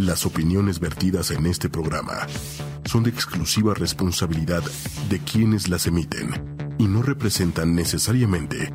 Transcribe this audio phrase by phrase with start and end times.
[0.00, 2.26] Las opiniones vertidas en este programa
[2.86, 4.62] son de exclusiva responsabilidad
[5.10, 6.30] de quienes las emiten
[6.78, 8.72] y no representan necesariamente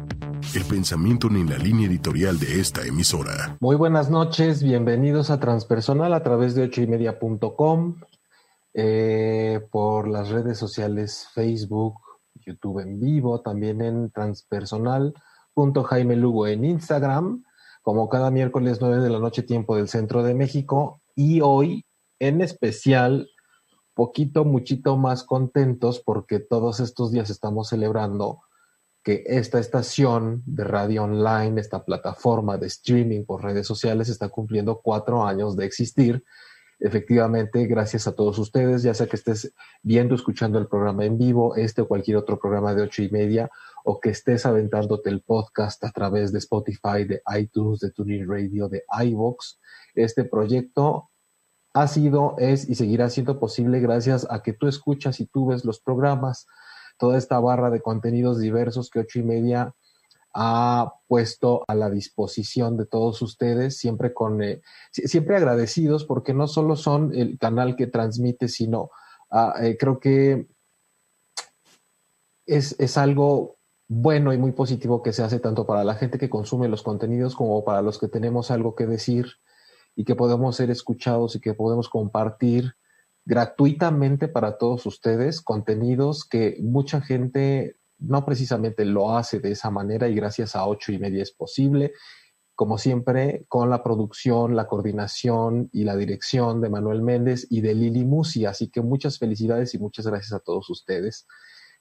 [0.53, 3.57] el pensamiento ni la línea editorial de esta emisora.
[3.59, 7.95] Muy buenas noches, bienvenidos a Transpersonal a través de ochoymedia.com,
[8.75, 11.95] eh, por las redes sociales Facebook,
[12.35, 17.43] YouTube en vivo, también en transpersonal.jaime Lugo en Instagram,
[17.81, 21.85] como cada miércoles 9 de la noche tiempo del centro de México y hoy
[22.19, 23.29] en especial
[23.93, 28.41] poquito, muchito más contentos porque todos estos días estamos celebrando
[29.03, 34.81] que esta estación de radio online, esta plataforma de streaming por redes sociales está cumpliendo
[34.81, 36.23] cuatro años de existir.
[36.79, 41.55] Efectivamente, gracias a todos ustedes, ya sea que estés viendo, escuchando el programa en vivo,
[41.55, 43.49] este o cualquier otro programa de ocho y media,
[43.83, 48.67] o que estés aventándote el podcast a través de Spotify, de iTunes, de TuneIn Radio,
[48.67, 49.59] de iVoox.
[49.95, 51.09] Este proyecto
[51.73, 55.65] ha sido, es y seguirá siendo posible gracias a que tú escuchas y tú ves
[55.65, 56.47] los programas,
[56.97, 59.73] toda esta barra de contenidos diversos que ocho y media
[60.33, 64.61] ha puesto a la disposición de todos ustedes, siempre con, eh,
[64.91, 68.89] siempre agradecidos porque no solo son el canal que transmite, sino
[69.31, 70.47] ah, eh, creo que
[72.45, 73.55] es, es algo
[73.87, 77.35] bueno y muy positivo que se hace tanto para la gente que consume los contenidos
[77.35, 79.27] como para los que tenemos algo que decir
[79.95, 82.75] y que podemos ser escuchados y que podemos compartir
[83.25, 90.07] gratuitamente para todos ustedes contenidos que mucha gente no precisamente lo hace de esa manera
[90.07, 91.93] y gracias a ocho y media es posible.
[92.53, 97.73] Como siempre, con la producción, la coordinación y la dirección de Manuel Méndez y de
[97.73, 98.45] Lili Musi.
[98.45, 101.25] Así que muchas felicidades y muchas gracias a todos ustedes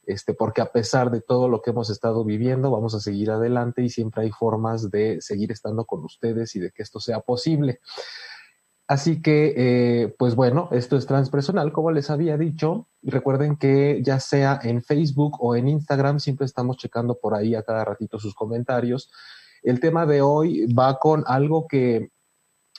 [0.07, 3.83] este, porque a pesar de todo lo que hemos estado viviendo, vamos a seguir adelante
[3.83, 7.81] y siempre hay formas de seguir estando con ustedes y de que esto sea posible.
[8.87, 12.87] Así que, eh, pues bueno, esto es transpersonal, como les había dicho.
[13.03, 17.63] Recuerden que ya sea en Facebook o en Instagram, siempre estamos checando por ahí a
[17.63, 19.11] cada ratito sus comentarios.
[19.63, 22.11] El tema de hoy va con algo que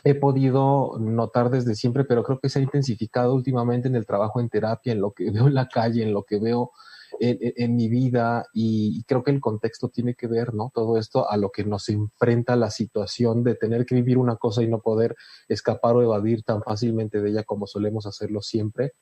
[0.03, 4.39] he podido notar desde siempre, pero creo que se ha intensificado últimamente en el trabajo
[4.39, 6.71] en terapia, en lo que veo en la calle, en lo que veo
[7.19, 10.71] en, mi vida y, creo que el contexto tiene que ver, ¿no?
[10.73, 14.63] Todo esto a lo que nos enfrenta la situación de tener que vivir una cosa
[14.63, 15.15] y no poder
[15.47, 18.93] escapar o evadir tan fácilmente de ella como solemos hacerlo siempre.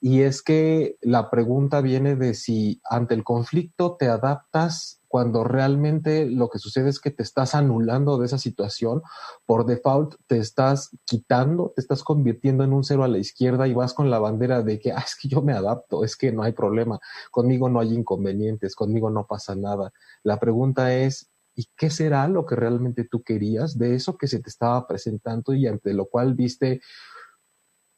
[0.00, 6.24] Y es que la pregunta viene de si ante el conflicto te adaptas cuando realmente
[6.24, 9.02] lo que sucede es que te estás anulando de esa situación,
[9.44, 13.74] por default te estás quitando, te estás convirtiendo en un cero a la izquierda y
[13.74, 16.44] vas con la bandera de que, ah, es que yo me adapto, es que no
[16.44, 17.00] hay problema,
[17.32, 19.92] conmigo no hay inconvenientes, conmigo no pasa nada.
[20.22, 24.38] La pregunta es, ¿y qué será lo que realmente tú querías de eso que se
[24.38, 26.82] te estaba presentando y ante lo cual viste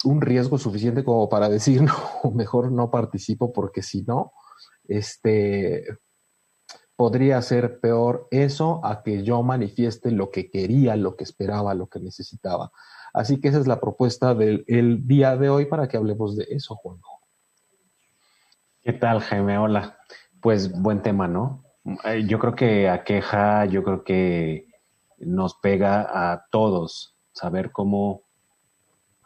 [0.05, 1.83] un riesgo suficiente como para decir,
[2.25, 4.33] no, mejor no participo porque si no,
[4.89, 5.85] este,
[7.03, 11.89] podría ser peor eso a que yo manifieste lo que quería, lo que esperaba, lo
[11.89, 12.71] que necesitaba.
[13.13, 16.77] Así que esa es la propuesta del día de hoy para que hablemos de eso,
[16.77, 17.21] Juanjo.
[18.85, 19.59] ¿Qué tal, Jaime?
[19.59, 19.99] Hola.
[20.41, 21.65] Pues buen tema, ¿no?
[22.05, 24.69] Eh, yo creo que aqueja, yo creo que
[25.19, 26.03] nos pega
[26.33, 28.23] a todos saber cómo,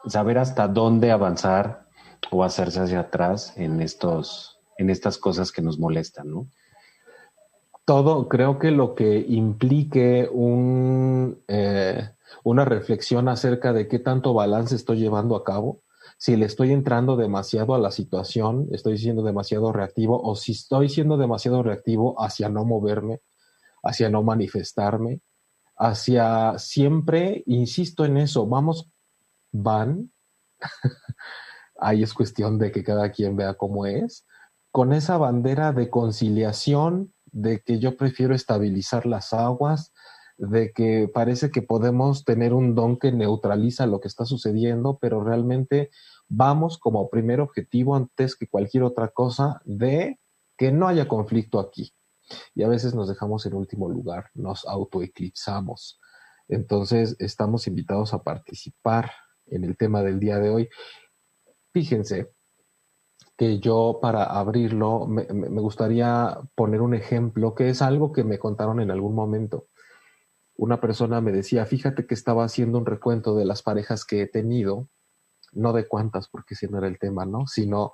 [0.07, 1.89] saber hasta dónde avanzar
[2.31, 6.49] o hacerse hacia atrás en estos, en estas cosas que nos molestan, ¿no?
[7.87, 12.11] Todo, creo que lo que implique un, eh,
[12.43, 15.83] una reflexión acerca de qué tanto balance estoy llevando a cabo,
[16.19, 20.89] si le estoy entrando demasiado a la situación, estoy siendo demasiado reactivo, o si estoy
[20.89, 23.21] siendo demasiado reactivo hacia no moverme,
[23.85, 25.21] hacia no manifestarme,
[25.77, 28.91] hacia siempre, insisto en eso, vamos,
[29.53, 30.11] van,
[31.81, 34.27] ahí es cuestión de que cada quien vea cómo es,
[34.73, 39.93] con esa bandera de conciliación, de que yo prefiero estabilizar las aguas,
[40.39, 45.23] de que parece que podemos tener un don que neutraliza lo que está sucediendo, pero
[45.23, 45.91] realmente
[46.29, 50.19] vamos como primer objetivo antes que cualquier otra cosa de
[50.57, 51.93] que no haya conflicto aquí.
[52.55, 56.01] Y a veces nos dejamos en último lugar, nos autoeclipsamos.
[56.49, 59.11] Entonces, estamos invitados a participar
[59.45, 60.69] en el tema del día de hoy.
[61.75, 62.33] Fíjense,
[63.37, 65.25] que yo para abrirlo me,
[65.61, 69.67] gustaría poner un ejemplo que es algo que me contaron en algún momento.
[70.57, 74.27] Una persona me decía, fíjate que estaba haciendo un recuento de las parejas que he
[74.27, 74.89] tenido,
[75.53, 77.47] no de cuántas, porque ese no era el tema, ¿no?
[77.47, 77.93] Sino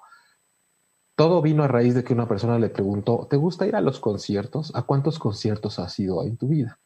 [1.17, 3.99] todo vino a raíz de que una persona le preguntó, ¿te gusta ir a los
[3.99, 4.73] conciertos?
[4.77, 6.79] ¿A cuántos conciertos has ido en tu vida?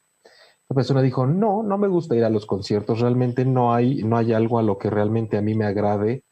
[0.68, 4.16] La persona dijo, no, no me gusta ir a los conciertos, realmente no hay, no
[4.16, 6.24] hay algo a lo que realmente a mí me agrade,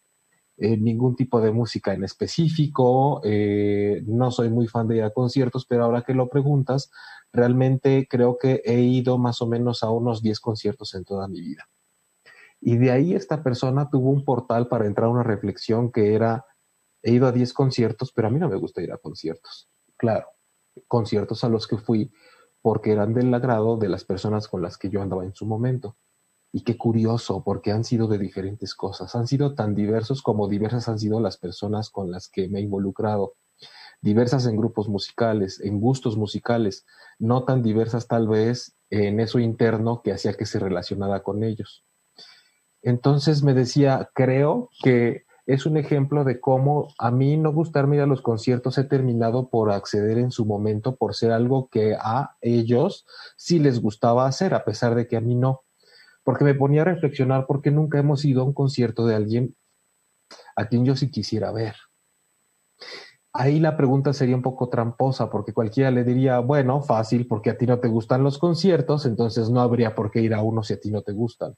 [0.57, 5.11] eh, ningún tipo de música en específico, eh, no soy muy fan de ir a
[5.11, 6.91] conciertos, pero ahora que lo preguntas,
[7.33, 11.41] realmente creo que he ido más o menos a unos 10 conciertos en toda mi
[11.41, 11.69] vida.
[12.61, 16.47] Y de ahí esta persona tuvo un portal para entrar a una reflexión que era,
[17.03, 19.69] he ido a 10 conciertos, pero a mí no me gusta ir a conciertos.
[19.97, 20.29] Claro,
[20.89, 22.11] conciertos a los que fui
[22.63, 25.97] porque eran del agrado de las personas con las que yo andaba en su momento.
[26.57, 30.89] Y qué curioso, porque han sido de diferentes cosas, han sido tan diversos como diversas
[30.89, 33.35] han sido las personas con las que me he involucrado,
[34.01, 36.87] diversas en grupos musicales, en gustos musicales,
[37.19, 41.85] no tan diversas tal vez en eso interno que hacía que se relacionara con ellos.
[42.83, 48.03] Entonces me decía, creo que es un ejemplo de cómo a mí no gustarme ir
[48.03, 52.37] a los conciertos he terminado por acceder en su momento por ser algo que a
[52.41, 53.07] ellos
[53.37, 55.64] sí les gustaba hacer, a pesar de que a mí no.
[56.25, 59.55] Porque me ponía a reflexionar porque nunca hemos ido a un concierto de alguien
[60.57, 61.77] a quien yo sí quisiera ver.
[63.33, 67.59] Ahí la pregunta sería un poco tramposa porque cualquiera le diría, bueno, fácil, porque a
[67.59, 70.75] ti no te gustan los conciertos, entonces no habría por qué ir a uno si
[70.75, 71.57] a ti no te gustan.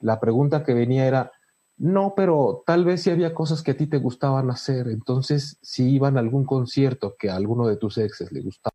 [0.00, 1.30] La pregunta que venía era,
[1.76, 4.88] no, pero tal vez si había cosas que a ti te gustaban hacer.
[4.88, 8.74] Entonces, si iban a algún concierto que a alguno de tus exes le gustaba,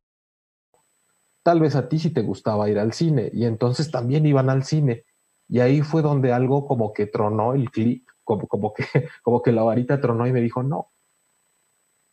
[1.46, 4.64] tal vez a ti sí te gustaba ir al cine y entonces también iban al
[4.64, 5.06] cine.
[5.48, 8.84] Y ahí fue donde algo como que tronó el clip, como, como, que,
[9.22, 10.90] como que la varita tronó y me dijo, no,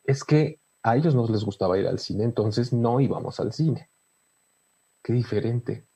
[0.04, 3.88] es que a ellos no les gustaba ir al cine, entonces no íbamos al cine.
[5.02, 5.86] Qué diferente.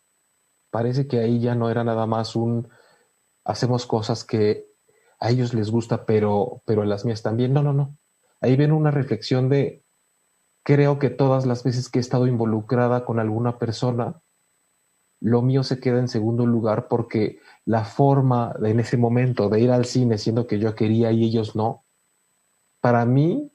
[0.71, 2.71] Parece que ahí ya no era nada más un
[3.44, 4.67] hacemos cosas que
[5.21, 7.53] a ellos les gusta, pero, pero a las mías también.
[7.53, 7.99] No, no, no.
[8.41, 9.85] Ahí viene una reflexión de,
[10.66, 14.20] creo que todas las veces que he estado involucrada con alguna persona,
[15.20, 19.70] lo mío se queda en segundo lugar porque la forma en ese momento de ir
[19.70, 21.84] al cine siendo que yo quería y ellos no,
[22.80, 23.52] para mí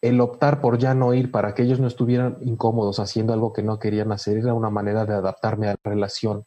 [0.00, 3.62] el optar por ya no ir para que ellos no estuvieran incómodos haciendo algo que
[3.62, 6.46] no querían hacer era una manera de adaptarme a la relación.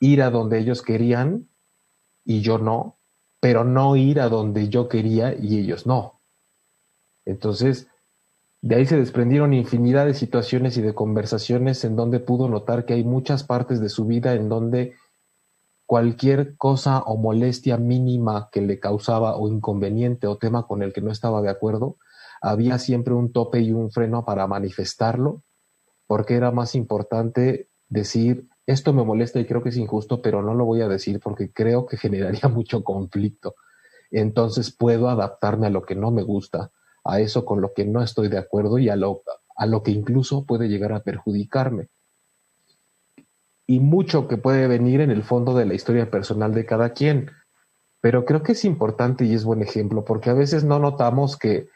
[0.00, 1.48] Ir a donde ellos querían
[2.24, 2.98] y yo no,
[3.38, 6.20] pero no ir a donde yo quería y ellos no.
[7.24, 7.86] Entonces,
[8.62, 12.94] de ahí se desprendieron infinidad de situaciones y de conversaciones en donde pudo notar que
[12.94, 14.94] hay muchas partes de su vida en donde
[15.86, 21.00] cualquier cosa o molestia mínima que le causaba o inconveniente o tema con el que
[21.00, 21.96] no estaba de acuerdo,
[22.42, 25.42] había siempre un tope y un freno para manifestarlo,
[26.06, 30.54] porque era más importante decir, esto me molesta y creo que es injusto, pero no
[30.54, 33.54] lo voy a decir porque creo que generaría mucho conflicto.
[34.10, 36.72] Entonces puedo adaptarme a lo que no me gusta,
[37.08, 39.22] a eso con lo que no estoy de acuerdo y a lo,
[39.56, 41.88] a lo que incluso puede llegar a perjudicarme.
[43.66, 47.30] Y mucho que puede venir en el fondo de la historia personal de cada quien.
[48.00, 51.68] Pero creo que es importante y es buen ejemplo porque a veces no notamos que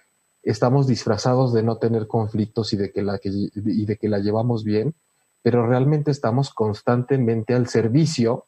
[0.43, 4.65] estamos disfrazados de no tener conflictos y de que la, y de que la llevamos
[4.65, 4.95] bien
[5.43, 8.47] pero realmente estamos constantemente al servicio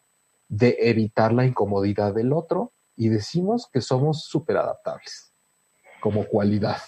[0.49, 5.32] de evitar la incomodidad del otro y decimos que somos súper adaptables
[6.03, 6.83] como cualidad.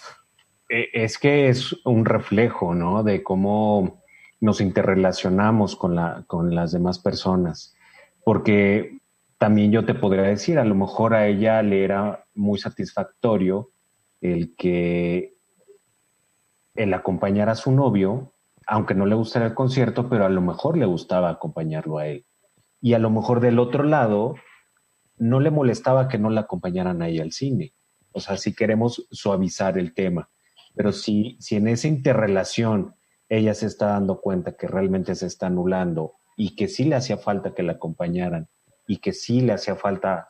[0.69, 3.01] E, es que es un reflejo, ¿no?
[3.01, 4.03] De cómo
[4.39, 7.73] nos interrelacionamos con, la, con las demás personas.
[8.23, 8.99] Porque
[9.39, 13.71] también yo te podría decir, a lo mejor a ella le era muy satisfactorio
[14.21, 15.33] el que
[16.75, 18.33] el acompañar a su novio
[18.67, 22.25] aunque no le gustara el concierto, pero a lo mejor le gustaba acompañarlo a él.
[22.81, 24.35] Y a lo mejor del otro lado,
[25.17, 27.73] no le molestaba que no la acompañaran a ella al cine.
[28.15, 30.29] O sea, si queremos suavizar el tema.
[30.73, 32.95] Pero si, si en esa interrelación
[33.27, 37.17] ella se está dando cuenta que realmente se está anulando y que sí le hacía
[37.17, 38.47] falta que la acompañaran
[38.87, 40.29] y que sí le hacía falta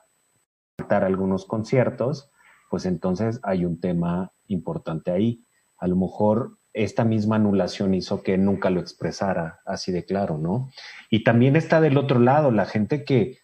[0.90, 2.32] dar algunos conciertos,
[2.70, 5.46] pues entonces hay un tema importante ahí.
[5.78, 10.70] A lo mejor esta misma anulación hizo que nunca lo expresara así de claro, ¿no?
[11.10, 13.38] Y también está del otro lado la gente que,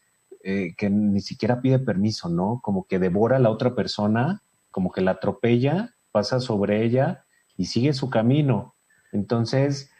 [0.43, 2.59] eh, que ni siquiera pide permiso, ¿no?
[2.63, 7.25] Como que devora a la otra persona, como que la atropella, pasa sobre ella
[7.57, 8.75] y sigue su camino.
[9.11, 9.91] Entonces,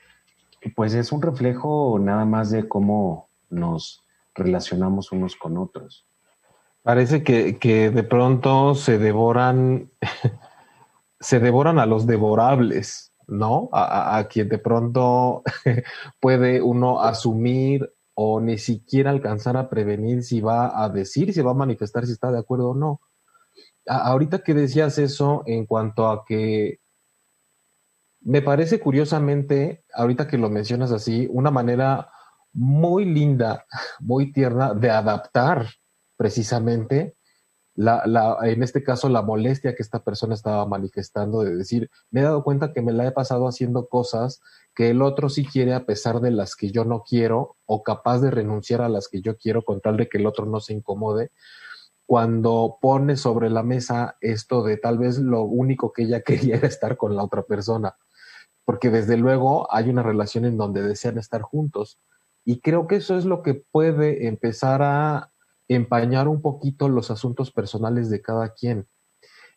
[0.76, 4.04] pues es un reflejo nada más de cómo nos
[4.36, 6.06] relacionamos unos con otros.
[6.84, 9.92] Parece que, que de pronto se devoran,
[11.20, 13.12] se devoran a los devorables.
[13.32, 13.70] ¿no?
[13.72, 15.42] A, quien de pronto
[16.20, 17.92] puede uno asumir
[18.24, 22.12] o ni siquiera alcanzar a prevenir si va a decir, si va a manifestar si
[22.12, 23.02] está de acuerdo o no.
[23.88, 26.80] ahorita que decías eso en cuanto a que
[28.22, 32.12] me parece curiosamente, ahorita que lo mencionas así, una manera
[32.54, 33.66] muy linda,
[34.00, 35.68] muy tierna de adaptar
[36.16, 37.16] precisamente
[37.74, 42.20] la, la, en este caso la molestia que esta persona estaba manifestando de decir, me
[42.20, 44.42] he dado cuenta que me la he pasado haciendo cosas
[44.82, 48.18] que el otro sí quiere a pesar de las que yo no quiero o capaz
[48.18, 50.74] de renunciar a las que yo quiero con tal de que el otro no se
[50.74, 51.30] incomode.
[52.08, 56.68] Cuando pone sobre la mesa esto de tal vez lo único que ella quería era
[56.68, 57.96] estar con la otra persona,
[58.66, 62.00] porque desde luego hay una relación en donde desean estar juntos.
[62.44, 65.32] Y creo que eso es lo que puede empezar a
[65.68, 68.88] empañar un poquito los asuntos personales de cada quien.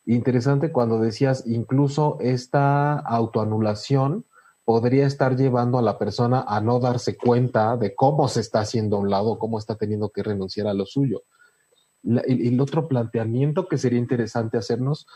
[0.05, 4.27] Interesante cuando decías, incluso esta autoanulación
[4.65, 8.97] podría estar llevando a la persona a no darse cuenta de cómo se está haciendo
[8.97, 11.25] a un lado, cómo está teniendo que renunciar a lo suyo.
[12.03, 15.07] el, otro planteamiento que sería interesante hacernos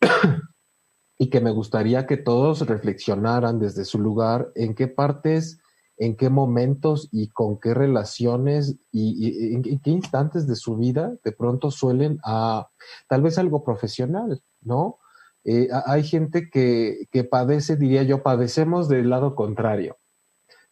[1.18, 5.60] y que me gustaría que todos reflexionaran desde su lugar en qué partes
[6.00, 11.32] en qué momentos y con qué relaciones y, en, qué instantes de su vida de
[11.32, 12.70] pronto suelen a
[13.06, 14.98] tal vez algo profesional, ¿no?
[15.44, 19.96] Eh, hay gente que, que padece, diría yo, padecemos del lado contrario.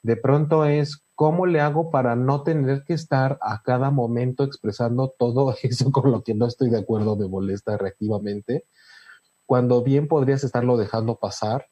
[0.03, 5.13] De pronto es cómo le hago para no tener que estar a cada momento expresando
[5.19, 8.65] todo eso con lo que no estoy de acuerdo, me molesta reactivamente,
[9.45, 11.67] cuando bien podrías estarlo dejando pasar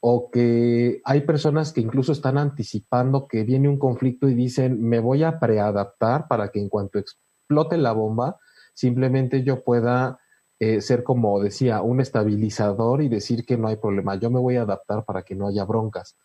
[0.00, 5.00] o que hay personas que incluso están anticipando que viene un conflicto y dicen, me
[5.00, 8.38] voy a preadaptar para que en cuanto explote la bomba,
[8.72, 10.20] simplemente yo pueda
[10.58, 14.56] eh, ser, como decía, un estabilizador y decir que no hay problema, yo me voy
[14.56, 16.16] a adaptar para que no haya broncas.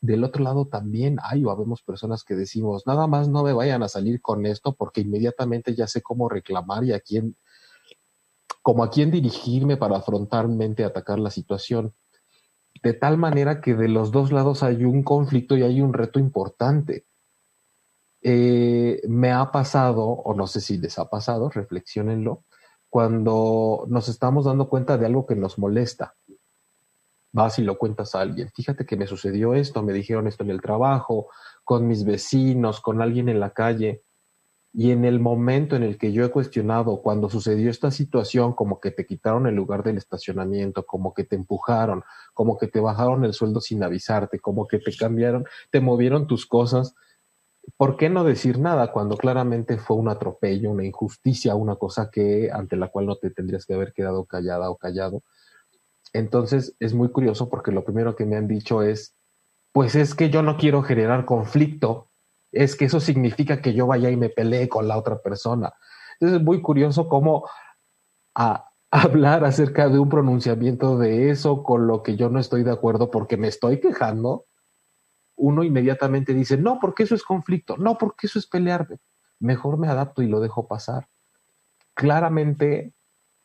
[0.00, 3.82] Del otro lado también hay o habemos personas que decimos, nada más no me vayan
[3.82, 7.36] a salir con esto porque inmediatamente ya sé cómo reclamar y a quién,
[8.62, 11.94] como a quién dirigirme para frontalmente atacar la situación
[12.82, 16.18] de tal manera que de los dos lados hay un conflicto y hay un reto
[16.18, 17.06] importante.
[18.20, 22.44] Eh, me ha pasado, o no sé si les ha pasado, reflexionenlo,
[22.94, 26.14] cuando nos estamos dando cuenta de algo que nos molesta.
[27.32, 28.52] Vas y lo cuentas a alguien.
[28.54, 31.26] Fíjate que me sucedió esto, me dijeron esto en el trabajo,
[31.64, 34.04] con mis vecinos, con alguien en la calle.
[34.72, 38.78] Y en el momento en el que yo he cuestionado, cuando sucedió esta situación, como
[38.78, 43.24] que te quitaron el lugar del estacionamiento, como que te empujaron, como que te bajaron
[43.24, 46.94] el sueldo sin avisarte, como que te cambiaron, te movieron tus cosas,
[47.76, 52.50] ¿por qué no decir nada cuando claramente fue un atropello, una injusticia, una cosa que
[52.52, 55.22] ante la cual no te tendrías que haber quedado callada o callado?
[56.12, 59.14] Entonces es muy curioso porque lo primero que me han dicho es,
[59.72, 62.08] pues es que yo no quiero generar conflicto,
[62.52, 65.72] es que eso significa que yo vaya y me pelee con la otra persona.
[66.14, 67.48] Entonces es muy curioso cómo
[68.34, 72.70] a hablar acerca de un pronunciamiento de eso con lo que yo no estoy de
[72.70, 74.44] acuerdo porque me estoy quejando,
[75.36, 78.98] uno inmediatamente dice, no, porque eso es conflicto, no, porque eso es pelearme,
[79.40, 81.08] mejor me adapto y lo dejo pasar.
[81.94, 82.92] Claramente,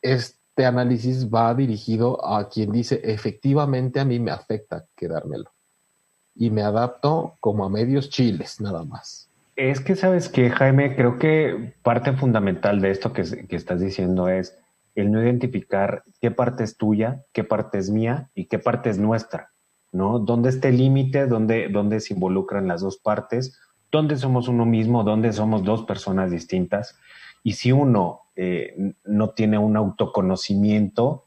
[0.01, 5.51] este análisis va dirigido a quien dice, efectivamente a mí me afecta quedármelo
[6.36, 9.29] y me adapto como a medios chiles, nada más.
[9.58, 14.58] Es que sabes que, Jaime, creo que parte fundamental de esto que, estás diciendo es
[14.96, 18.98] el no identificar qué parte es tuya, qué parte es mía y qué parte es
[18.98, 19.51] nuestra,
[19.91, 20.19] ¿no?
[20.19, 21.27] ¿Dónde está el límite?
[21.27, 23.60] ¿Dónde, ¿Dónde se involucran las dos partes?
[23.91, 25.03] ¿Dónde somos uno mismo?
[25.03, 26.98] ¿Dónde somos dos personas distintas?
[27.43, 31.25] Y si uno eh, no tiene un autoconocimiento,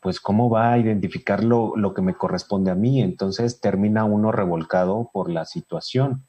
[0.00, 3.02] pues cómo va a identificar lo, que me corresponde a mí.
[3.02, 6.26] Entonces termina uno revolcado por la situación.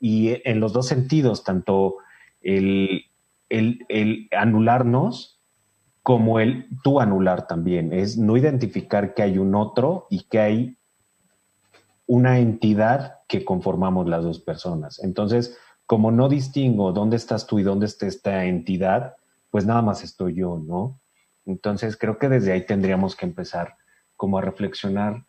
[0.00, 1.96] Y en los dos sentidos, tanto
[2.40, 3.04] el,
[3.50, 5.42] el, anularnos
[6.02, 7.92] como el tú anular también.
[7.92, 10.77] Es no identificar que hay un otro y que hay
[12.08, 14.98] una entidad que conformamos las dos personas.
[14.98, 19.14] Entonces, como no distingo dónde estás tú y dónde está esta entidad,
[19.50, 20.98] pues nada más estoy yo, ¿no?
[21.46, 23.76] Entonces creo que desde ahí tendríamos que empezar
[24.16, 25.24] como a reflexionar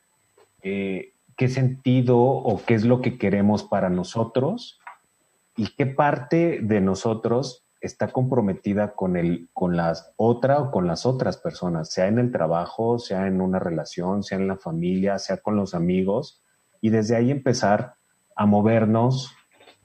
[0.64, 4.80] eh, qué sentido o qué es lo que queremos para nosotros
[5.56, 11.06] y qué parte de nosotros está comprometida con el, con las otra o con las
[11.06, 15.38] otras personas, sea en el trabajo, sea en una relación, sea en la familia, sea
[15.38, 16.42] con los amigos,
[16.82, 17.96] y desde ahí empezar
[18.36, 19.34] a movernos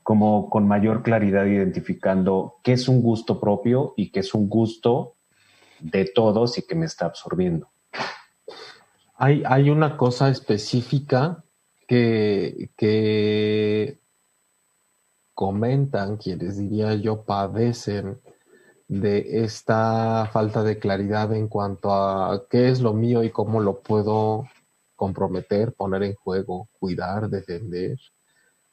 [0.02, 5.14] como con mayor claridad identificando qué es un gusto propio y qué es un gusto
[5.80, 7.68] de todos y que me está absorbiendo.
[9.16, 11.42] Hay, hay una cosa específica
[11.86, 13.98] que, que
[15.32, 18.20] comentan quienes diría yo padecen
[18.88, 23.80] de esta falta de claridad en cuanto a qué es lo mío y cómo lo
[23.80, 24.44] puedo
[24.96, 27.98] comprometer, poner en juego, cuidar, defender,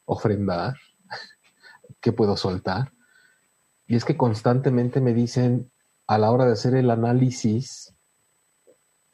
[0.06, 0.76] ofrendar,
[2.02, 2.92] ¿qué puedo soltar?
[3.88, 5.72] Y es que constantemente me dicen
[6.08, 7.94] a la hora de hacer el análisis,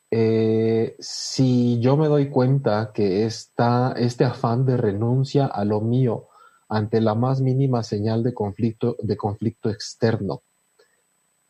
[0.09, 6.27] eh, si yo me doy cuenta que está este afán de renuncia a lo mío
[6.69, 10.43] ante la más mínima señal de conflicto, de conflicto externo,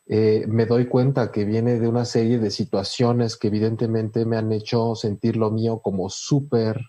[0.09, 4.51] eh, me doy cuenta que viene de una serie de situaciones que evidentemente me han
[4.53, 6.79] hecho sentir lo mío como súper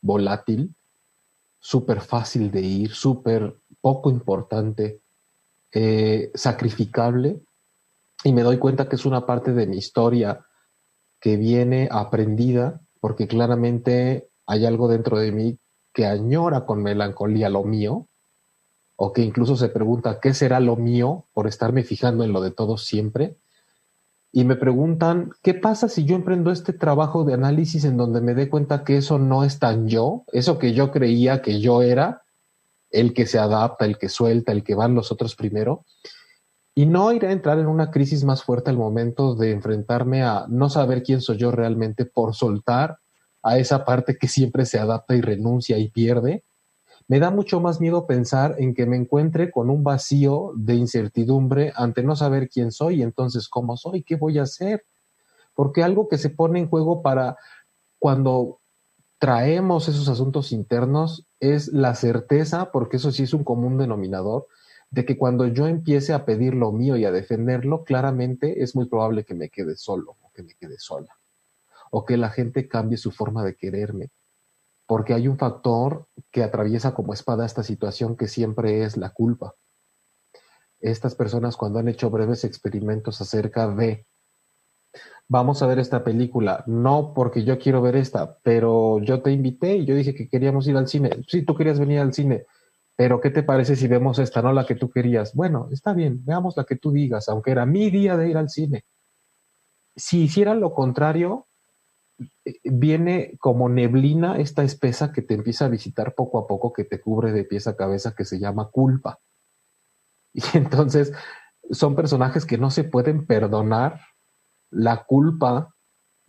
[0.00, 0.74] volátil,
[1.60, 5.00] súper fácil de ir, súper poco importante,
[5.72, 7.40] eh, sacrificable,
[8.22, 10.40] y me doy cuenta que es una parte de mi historia
[11.20, 15.58] que viene aprendida, porque claramente hay algo dentro de mí
[15.92, 18.08] que añora con melancolía lo mío,
[18.96, 22.50] o que incluso se pregunta qué será lo mío por estarme fijando en lo de
[22.50, 23.36] todos siempre.
[24.32, 28.34] Y me preguntan, ¿qué pasa si yo emprendo este trabajo de análisis en donde me
[28.34, 32.22] dé cuenta que eso no es tan yo, eso que yo creía que yo era,
[32.90, 35.84] el que se adapta, el que suelta, el que van los otros primero?
[36.76, 40.46] Y no ir a entrar en una crisis más fuerte al momento de enfrentarme a
[40.48, 42.98] no saber quién soy yo realmente por soltar
[43.42, 46.42] a esa parte que siempre se adapta y renuncia y pierde
[47.06, 51.72] me da mucho más miedo pensar en que me encuentre con un vacío de incertidumbre
[51.76, 54.84] ante no saber quién soy, entonces cómo soy, qué voy a hacer.
[55.54, 57.36] Porque algo que se pone en juego para
[57.98, 58.58] cuando
[59.18, 64.46] traemos esos asuntos internos es la certeza, porque eso sí es un común denominador,
[64.90, 68.86] de que cuando yo empiece a pedir lo mío y a defenderlo, claramente es muy
[68.86, 71.18] probable que me quede solo o que me quede sola,
[71.90, 74.10] o que la gente cambie su forma de quererme,
[74.86, 79.54] porque hay un factor que atraviesa como espada esta situación que siempre es la culpa.
[80.80, 84.06] Estas personas cuando han hecho breves experimentos acerca de,
[85.28, 89.76] vamos a ver esta película, no porque yo quiero ver esta, pero yo te invité
[89.76, 91.10] y yo dije que queríamos ir al cine.
[91.26, 92.44] Sí, tú querías venir al cine,
[92.96, 95.34] pero ¿qué te parece si vemos esta, no la que tú querías?
[95.34, 98.50] Bueno, está bien, veamos la que tú digas, aunque era mi día de ir al
[98.50, 98.84] cine.
[99.96, 101.46] Si hicieran lo contrario,
[102.62, 107.00] viene como neblina esta espesa que te empieza a visitar poco a poco, que te
[107.00, 109.18] cubre de pies a cabeza, que se llama culpa.
[110.34, 111.12] Y entonces
[111.70, 114.00] son personajes que no se pueden perdonar
[114.70, 115.74] la culpa,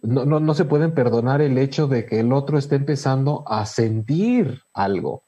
[0.01, 3.65] no, no, no se pueden perdonar el hecho de que el otro esté empezando a
[3.65, 5.23] sentir algo.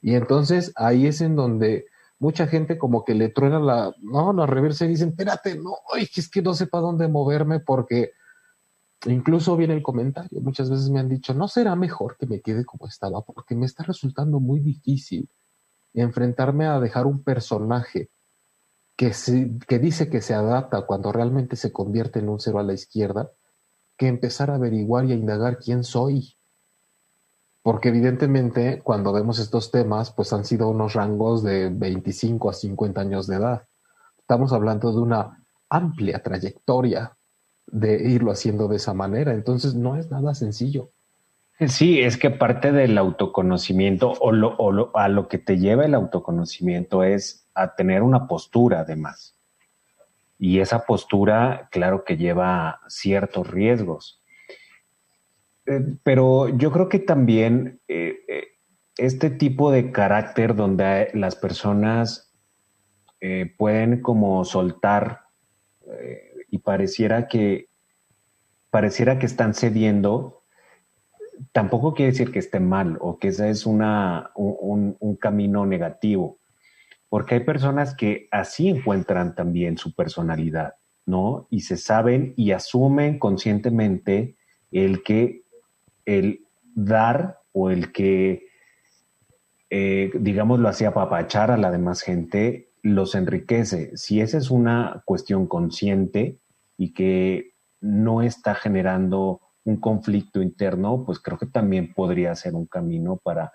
[0.00, 1.86] Y entonces ahí es en donde
[2.18, 6.30] mucha gente como que le truena la, no, la reversa y dicen, espérate, no, es
[6.30, 8.12] que no sé para dónde moverme porque
[9.06, 12.64] Incluso viene el comentario, muchas veces me han dicho, no será mejor que me quede
[12.64, 15.28] como estaba, porque me está resultando muy difícil
[15.94, 18.10] enfrentarme a dejar un personaje
[18.96, 19.12] que,
[19.66, 23.30] que dice que se adapta cuando realmente se convierte en un cero a la izquierda,
[23.96, 26.36] que empezar a averiguar y a indagar quién soy.
[27.62, 33.00] Porque evidentemente cuando vemos estos temas, pues han sido unos rangos de 25 a 50
[33.00, 33.66] años de edad.
[34.18, 37.16] Estamos hablando de una amplia trayectoria
[37.66, 39.32] de irlo haciendo de esa manera.
[39.32, 40.90] Entonces no es nada sencillo.
[41.68, 47.04] Sí, es que parte del autoconocimiento o, lo, a lo que te lleva el autoconocimiento
[47.04, 49.36] es a tener una postura además.
[50.38, 54.20] Y esa postura, claro que lleva ciertos riesgos.
[55.66, 58.44] Eh, pero yo creo que también eh, eh,
[58.96, 62.28] este tipo de carácter donde las personas
[63.56, 65.20] pueden como soltar
[66.52, 67.68] y pareciera que
[68.70, 70.44] pareciera que están cediendo,
[71.50, 76.38] tampoco quiere decir que esté mal o que ese es una, un, un camino negativo,
[77.08, 81.48] porque hay personas que así encuentran también su personalidad, ¿no?
[81.50, 84.36] Y se saben y asumen conscientemente
[84.70, 85.42] el que
[86.04, 88.46] el dar o el que,
[89.70, 93.96] eh, digamos, lo hacía apapachar a la demás gente, los enriquece.
[93.96, 96.38] Si esa es una cuestión consciente,
[96.76, 102.66] y que no está generando un conflicto interno, pues creo que también podría ser un
[102.66, 103.52] camino para,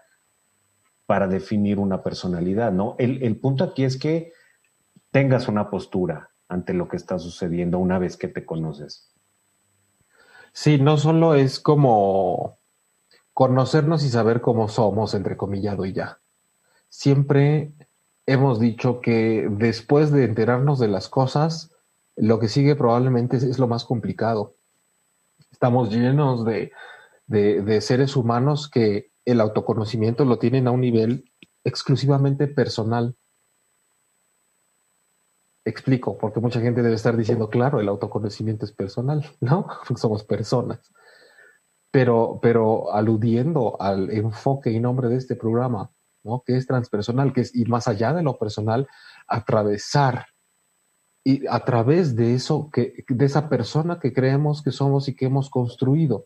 [1.05, 2.95] para definir una personalidad, ¿no?
[2.97, 4.31] El, el punto aquí es que
[5.11, 9.13] tengas una postura ante lo que está sucediendo una vez que te conoces.
[10.53, 12.57] Sí, no solo es como
[13.33, 16.19] conocernos y saber cómo somos, entrecomillado y ya.
[16.89, 17.73] Siempre
[18.25, 21.71] hemos dicho que después de enterarnos de las cosas,
[22.17, 24.55] lo que sigue probablemente es, lo más complicado.
[25.51, 26.71] Estamos llenos de,
[27.27, 31.31] de, seres humanos que el autoconocimiento lo tienen a un nivel
[31.63, 33.15] exclusivamente personal.
[35.63, 39.67] Explico, porque mucha gente debe estar diciendo, claro, el autoconocimiento es personal, ¿no?
[39.95, 40.79] somos personas.
[41.91, 45.91] Pero, pero aludiendo al enfoque y nombre de este programa,
[46.23, 46.43] ¿no?
[46.45, 48.87] que es transpersonal, que es ir más allá de lo personal,
[49.27, 50.27] atravesar
[51.27, 55.25] y a través de eso, que, de esa persona que creemos que somos y que
[55.25, 56.23] hemos construido.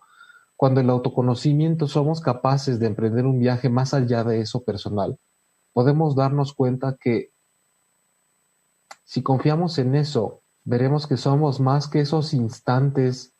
[0.56, 5.18] Cuando el autoconocimiento somos capaces de emprender un viaje más allá de eso personal,
[5.74, 7.32] podemos darnos cuenta que
[9.04, 13.34] si confiamos en eso, veremos que somos más que esos instantes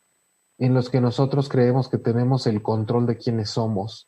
[0.58, 4.08] en los que nosotros creemos que tenemos el control de quiénes somos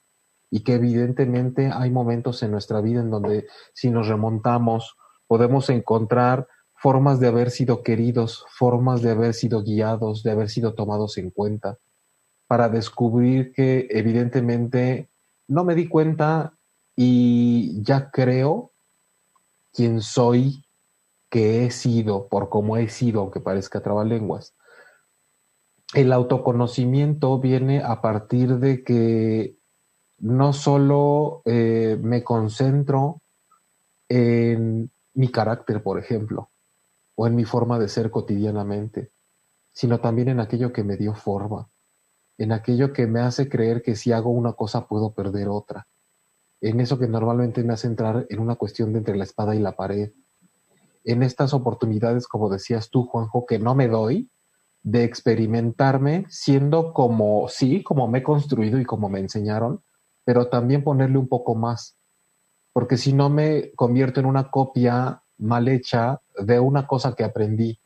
[0.49, 6.47] y que evidentemente hay momentos en nuestra vida en donde si nos remontamos podemos encontrar
[6.83, 11.29] formas de haber sido queridos, formas de haber sido guiados, de haber sido tomados en
[11.29, 11.77] cuenta,
[12.45, 15.07] para descubrir que evidentemente
[15.47, 16.51] no me di cuenta
[16.93, 18.71] y ya creo
[19.71, 20.65] quién soy,
[21.29, 24.53] que he sido, por cómo he sido, aunque parezca trabalenguas.
[25.93, 29.55] El autoconocimiento viene a partir de que
[30.19, 33.21] no solo eh, me concentro
[34.09, 36.49] en mi carácter, por ejemplo,
[37.15, 39.11] o en mi forma de ser cotidianamente,
[39.71, 41.69] sino también en aquello que me dio forma,
[42.37, 45.87] en aquello que me hace creer que si hago una cosa puedo perder otra,
[46.61, 49.59] en eso que normalmente me hace entrar en una cuestión de entre la espada y
[49.59, 50.11] la pared,
[51.03, 54.29] en estas oportunidades, como decías tú, Juanjo, que no me doy,
[54.83, 59.81] de experimentarme siendo como, sí, como me he construido y como me enseñaron,
[60.25, 61.97] pero también ponerle un poco más,
[62.73, 67.79] porque si no me convierto en una copia mal hecha de una cosa que aprendí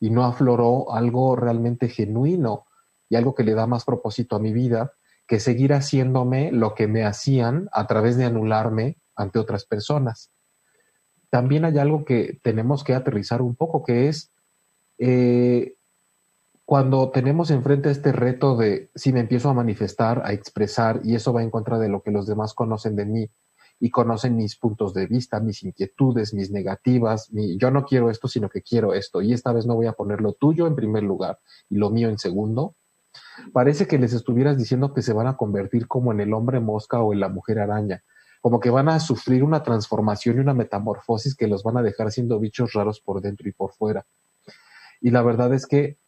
[0.00, 2.66] y no afloró algo realmente genuino
[3.08, 4.92] y algo que le da más propósito a mi vida
[5.26, 10.30] que seguir haciéndome lo que me hacían a través de anularme ante otras personas.
[11.30, 14.30] También hay algo que tenemos que aterrizar un poco, que es
[14.98, 15.74] eh,
[16.64, 21.32] cuando tenemos enfrente este reto de si me empiezo a manifestar, a expresar, y eso
[21.32, 23.30] va en contra de lo que los demás conocen de mí,
[23.80, 28.28] y conocen mis puntos de vista, mis inquietudes, mis negativas, mi, yo no quiero esto,
[28.28, 31.02] sino que quiero esto, y esta vez no voy a poner lo tuyo en primer
[31.02, 32.74] lugar y lo mío en segundo,
[33.52, 37.00] parece que les estuvieras diciendo que se van a convertir como en el hombre mosca
[37.00, 38.02] o en la mujer araña,
[38.40, 42.12] como que van a sufrir una transformación y una metamorfosis que los van a dejar
[42.12, 44.06] siendo bichos raros por dentro y por fuera.
[45.00, 45.98] Y la verdad es que,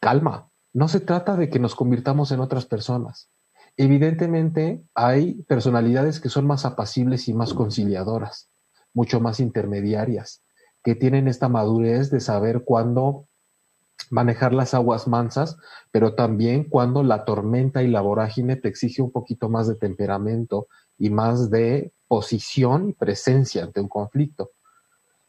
[0.00, 3.30] calma, no se trata de que nos convirtamos en otras personas.
[3.76, 8.48] Evidentemente hay personalidades que son más apacibles y más conciliadoras,
[8.94, 10.42] mucho más intermediarias,
[10.82, 13.26] que tienen esta madurez de saber cuándo
[14.10, 15.58] manejar las aguas mansas,
[15.90, 20.68] pero también cuando la tormenta y la vorágine te exige un poquito más de temperamento
[20.96, 24.52] y más de posición y presencia ante un conflicto.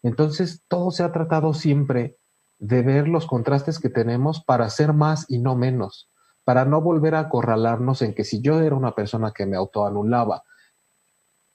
[0.04, 2.18] Entonces, todo se ha tratado siempre
[2.60, 6.08] de ver los contrastes que tenemos para ser más y no menos
[6.48, 10.46] para no volver a acorralarnos en que si yo era una persona que me autoanulaba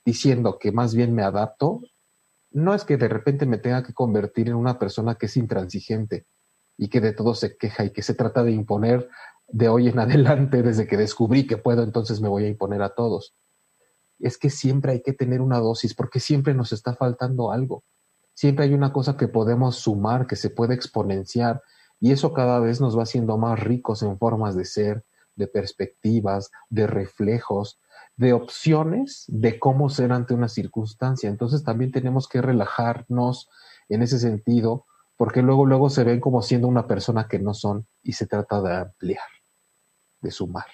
[0.05, 1.81] diciendo que más bien me adapto,
[2.51, 6.27] no es que de repente me tenga que convertir en una persona que es intransigente
[6.77, 9.09] y que de todo se queja y que se trata de imponer
[9.47, 12.93] de hoy en adelante, desde que descubrí que puedo, entonces me voy a imponer a
[12.93, 13.33] todos.
[14.19, 17.83] Es que siempre hay que tener una dosis porque siempre nos está faltando algo.
[18.35, 21.63] Siempre hay una cosa que podemos sumar, que se puede exponenciar,
[22.03, 25.05] y eso cada vez nos va haciendo más ricos en formas de ser,
[25.37, 27.79] de perspectivas, de reflejos,
[28.17, 31.29] de opciones de cómo ser ante una circunstancia.
[31.29, 33.49] Entonces también tenemos que relajarnos
[33.87, 34.83] en ese sentido,
[35.15, 38.61] porque luego, luego se ven como siendo una persona que no son y se trata
[38.61, 39.23] de ampliar,
[40.19, 40.67] de sumar.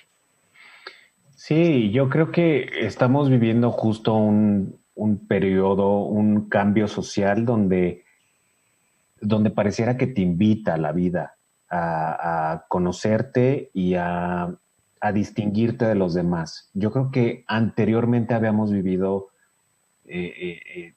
[1.36, 8.04] Sí, yo creo que estamos viviendo justo un, un periodo, un cambio social donde
[9.22, 11.36] donde pareciera que te invita a la vida
[11.70, 14.56] a, conocerte y a,
[15.14, 16.70] distinguirte de los demás.
[16.74, 19.30] Yo creo que anteriormente habíamos vivido,
[20.06, 20.96] eh, eh, eh,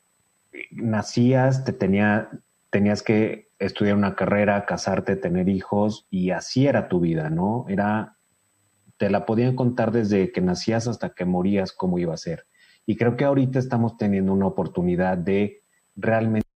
[0.73, 2.29] nacías, te tenía,
[2.71, 7.65] tenías que estudiar una carrera, casarte, tener hijos y así era tu vida, ¿no?
[7.69, 8.17] Era,
[8.97, 12.47] te la podían contar desde que nacías hasta que morías cómo iba a ser.
[12.85, 15.63] Y creo que ahorita estamos teniendo una oportunidad de
[15.95, 16.49] realmente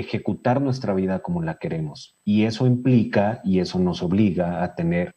[0.00, 2.18] ejecutar nuestra vida como la queremos.
[2.24, 5.16] Y eso implica y eso nos obliga a tener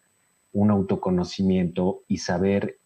[0.54, 2.80] un autoconocimiento y saber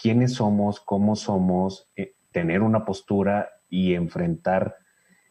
[0.00, 4.76] quiénes somos, cómo somos, eh, tener una postura y enfrentar,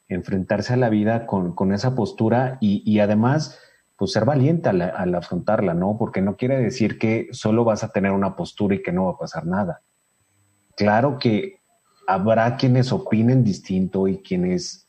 [0.08, 3.60] enfrentarse a la vida con, esa postura y, además,
[3.96, 5.98] pues ser valiente al, al, afrontarla, ¿no?
[5.98, 9.12] Porque no quiere decir que solo vas a tener una postura y que no va
[9.12, 9.82] a pasar nada.
[10.76, 11.60] Claro que
[12.08, 14.87] habrá quienes opinen distinto y quienes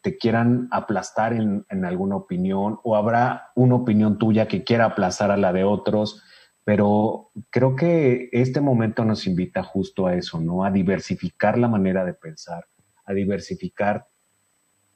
[0.00, 5.36] te quieran aplastar en, alguna opinión o habrá una opinión tuya que quiera aplastar a
[5.36, 6.22] la de otros,
[6.64, 10.64] Pero creo que este momento nos invita justo a eso, ¿no?
[10.64, 12.66] A diversificar la manera de pensar,
[13.04, 14.06] a diversificar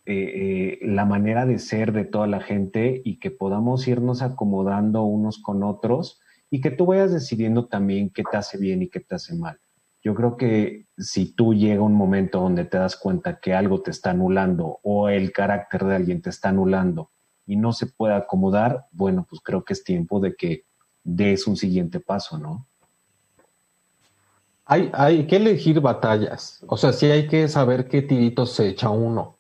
[0.05, 5.03] eh, eh, la manera de ser de toda la gente y que podamos irnos acomodando
[5.03, 9.01] unos con otros y que tú vayas decidiendo también qué te hace bien y qué
[9.01, 9.59] te hace mal.
[10.07, 13.91] Yo creo que si tú llega un momento donde te das cuenta que algo te
[13.91, 17.11] está anulando o el carácter de alguien te está anulando
[17.45, 20.63] y no se puede acomodar, bueno, pues creo que es tiempo de que
[21.03, 22.65] des un siguiente paso, ¿no?
[24.65, 29.35] Hay, que elegir batallas, o sea, sí hay que saber qué tirito se echa uno.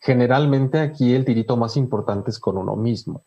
[0.00, 3.22] Generalmente aquí el tirito más importante es con uno mismo,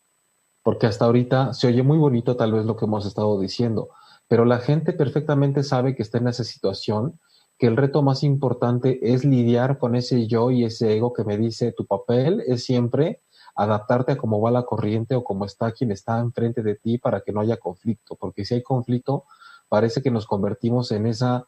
[0.64, 3.88] porque hasta ahorita se oye muy bonito tal vez lo que hemos estado diciendo,
[4.28, 7.20] pero la gente perfectamente sabe que está en esa situación,
[7.58, 11.38] que el reto más importante es lidiar con ese yo y ese ego que me
[11.38, 13.22] dice tu papel es siempre
[13.56, 17.22] adaptarte a cómo va la corriente o cómo está quien está enfrente de ti para
[17.22, 19.26] que no haya conflicto, porque si hay conflicto,
[19.68, 21.48] parece que nos convertimos en esa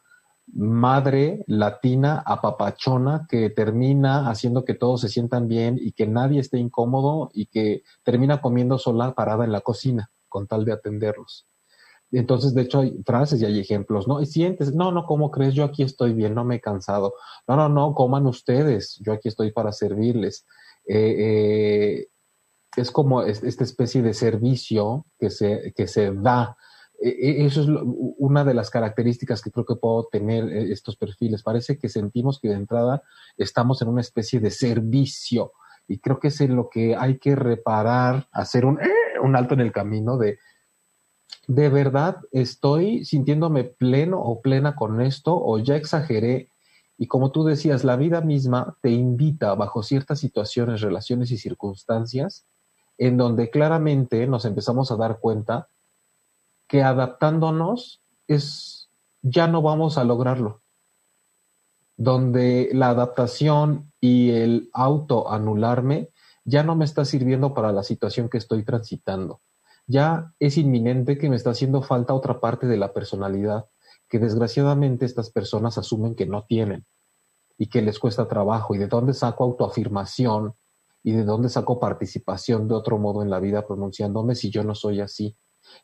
[0.52, 6.58] madre latina apapachona que termina haciendo que todos se sientan bien y que nadie esté
[6.58, 11.49] incómodo y que termina comiendo sola parada en la cocina con tal de atenderlos.
[12.12, 14.20] Entonces, de hecho, hay frases y hay ejemplos, ¿no?
[14.20, 15.54] Y sientes, no, no, ¿cómo crees?
[15.54, 17.14] Yo aquí estoy bien, no me he cansado.
[17.46, 20.44] No, no, no, coman ustedes, yo aquí estoy para servirles.
[20.86, 22.08] Eh, eh,
[22.76, 26.56] es como esta especie de servicio que se, que se da.
[27.00, 27.68] E, e, eso es
[28.18, 31.44] una de las características que creo que puedo tener eh, estos perfiles.
[31.44, 33.02] Parece que sentimos que de entrada
[33.36, 35.52] estamos en una especie de servicio
[35.86, 38.78] y creo que es en lo que hay que reparar, hacer un,
[39.22, 40.38] un alto en el camino de,
[41.50, 46.48] de verdad estoy sintiéndome pleno o plena con esto o ya exageré
[46.96, 52.46] y como tú decías, la vida misma te invita bajo ciertas situaciones, relaciones y circunstancias
[52.98, 55.66] en donde claramente nos empezamos a dar cuenta
[56.68, 58.88] que adaptándonos es
[59.20, 60.60] ya no vamos a lograrlo.
[61.96, 66.10] Donde la adaptación y el auto anularme
[66.44, 69.40] ya no me está sirviendo para la situación que estoy transitando.
[69.86, 73.66] Ya es inminente que me está haciendo falta otra parte de la personalidad
[74.08, 76.84] que desgraciadamente estas personas asumen que no tienen
[77.56, 80.54] y que les cuesta trabajo y de dónde saco autoafirmación
[81.02, 84.74] y de dónde saco participación de otro modo en la vida pronunciándome si yo no
[84.74, 85.36] soy así.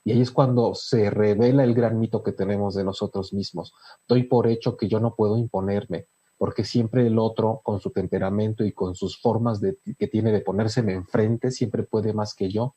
[0.04, 3.72] Y ahí es cuando se revela el gran mito que tenemos de nosotros mismos.
[4.08, 6.06] Doy por hecho que yo no puedo imponerme,
[6.36, 9.60] porque siempre el otro, con su temperamento y con sus formas
[9.98, 12.74] que tiene de ponérseme enfrente, siempre puede más que yo.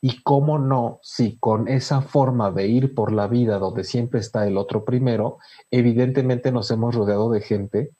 [0.00, 4.46] Y cómo no, si con esa forma de ir por la vida donde siempre está
[4.46, 5.38] el otro primero,
[5.70, 7.90] evidentemente nos hemos rodeado de gente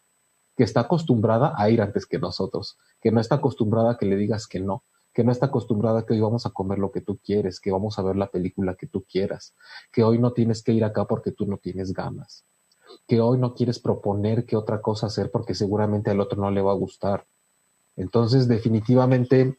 [0.57, 4.17] que está acostumbrada a ir antes que nosotros, que no está acostumbrada a que le
[4.17, 7.01] digas que no, que no está acostumbrada a que hoy vamos a comer lo que
[7.01, 9.55] tú quieres, que vamos a ver la película que tú quieras,
[9.93, 12.45] que hoy no tienes que ir acá porque tú no tienes ganas,
[13.07, 16.61] que hoy no quieres proponer qué otra cosa hacer porque seguramente al otro no le
[16.61, 17.27] va a gustar.
[17.97, 19.59] Entonces, definitivamente,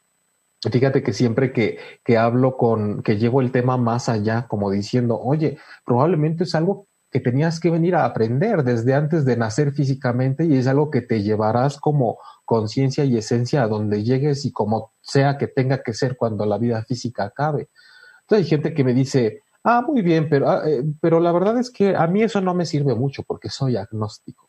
[0.62, 5.20] Fíjate que siempre que, que hablo con, que llevo el tema más allá, como diciendo,
[5.20, 10.46] oye, probablemente es algo que tenías que venir a aprender desde antes de nacer físicamente
[10.46, 14.94] y es algo que te llevarás como conciencia y esencia a donde llegues y como
[15.02, 17.70] sea que tenga que ser cuando la vida física acabe.
[18.22, 21.58] Entonces hay gente que me dice, ah, muy bien, pero, ah, eh, pero la verdad
[21.60, 24.47] es que a mí eso no me sirve mucho porque soy agnóstico.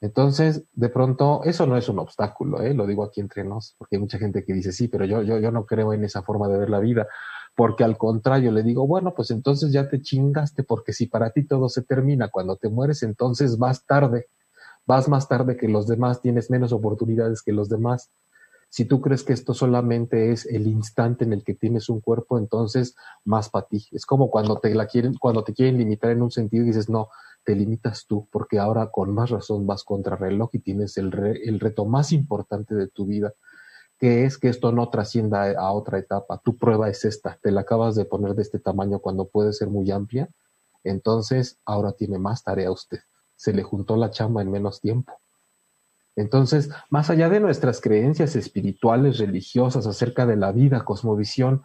[0.00, 2.74] Entonces, de pronto, eso no es un obstáculo, ¿eh?
[2.74, 5.38] lo digo aquí entre nos, porque hay mucha gente que dice, sí, pero yo, yo,
[5.38, 7.06] yo no creo en esa forma de ver la vida,
[7.54, 11.46] porque al contrario le digo, bueno, pues entonces ya te chingaste, porque si para ti
[11.46, 14.26] todo se termina cuando te mueres, entonces vas tarde,
[14.84, 18.10] vas más tarde que los demás, tienes menos oportunidades que los demás.
[18.68, 22.38] Si tú crees que esto solamente es el instante en el que tienes un cuerpo,
[22.38, 23.86] entonces más para ti.
[23.92, 26.88] Es como cuando te la quieren, cuando te quieren limitar en un sentido y dices,
[26.88, 27.08] no,
[27.44, 31.60] te limitas tú, porque ahora con más razón vas contra reloj y tienes el, el
[31.60, 33.32] reto más importante de tu vida,
[33.98, 36.38] que es que esto no trascienda a otra etapa.
[36.38, 39.68] Tu prueba es esta, te la acabas de poner de este tamaño cuando puede ser
[39.68, 40.28] muy amplia,
[40.82, 42.98] entonces ahora tiene más tarea usted.
[43.36, 45.12] Se le juntó la chamba en menos tiempo.
[46.16, 51.62] Entonces, más allá de nuestras creencias espirituales, religiosas acerca de la vida, cosmovisión,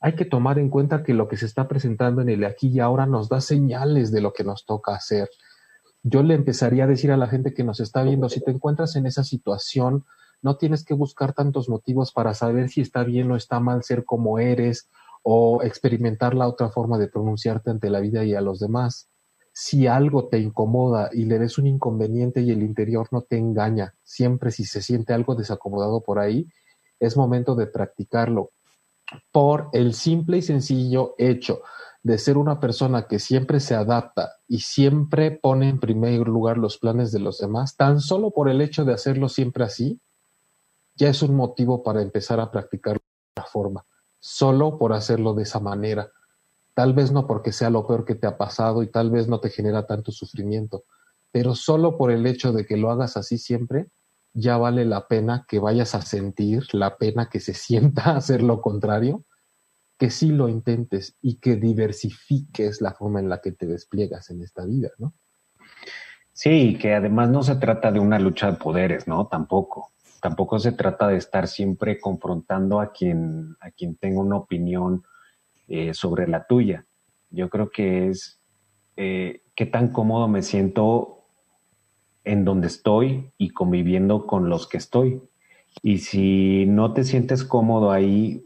[0.00, 2.78] hay que tomar en cuenta que lo que se está presentando en el aquí y
[2.78, 5.28] ahora nos da señales de lo que nos toca hacer.
[6.04, 8.94] Yo le empezaría a decir a la gente que nos está viendo, si te encuentras
[8.94, 10.04] en esa situación,
[10.40, 14.04] no tienes que buscar tantos motivos para saber si está bien o está mal ser
[14.04, 14.88] como eres
[15.24, 19.08] o experimentar la otra forma de pronunciarte ante la vida y a los demás.
[19.60, 23.92] Si algo te incomoda y le ves un inconveniente y el interior no te engaña,
[24.04, 26.46] siempre si se siente algo desacomodado por ahí,
[27.00, 28.52] es momento de practicarlo
[29.32, 31.62] por el simple y sencillo hecho
[32.04, 36.78] de ser una persona que siempre se adapta y siempre pone en primer lugar los
[36.78, 40.00] planes de los demás, tan solo por el hecho de hacerlo siempre así,
[40.94, 42.96] ya es un motivo para empezar a practicar
[43.34, 43.84] la forma,
[44.20, 46.12] solo por hacerlo de esa manera.
[46.78, 49.40] Tal vez no porque sea lo peor que te ha pasado y tal vez no
[49.40, 50.84] te genera tanto sufrimiento,
[51.32, 53.88] pero solo por el hecho de que lo hagas así siempre,
[54.32, 58.60] ya vale la pena que vayas a sentir, la pena que se sienta hacer lo
[58.60, 59.24] contrario,
[59.98, 64.42] que sí lo intentes y que diversifiques la forma en la que te despliegas en
[64.42, 65.14] esta vida, ¿no?
[66.32, 69.26] Sí, que además no se trata de una lucha de poderes, ¿no?
[69.26, 69.90] Tampoco.
[70.22, 75.02] Tampoco se trata de estar siempre confrontando a quien, a quien tenga una opinión
[75.68, 76.86] eh, sobre la tuya.
[77.30, 78.40] Yo creo que es
[78.96, 81.26] eh, qué tan cómodo me siento
[82.24, 85.22] en donde estoy y conviviendo con los que estoy.
[85.82, 88.44] Y si no te sientes cómodo ahí,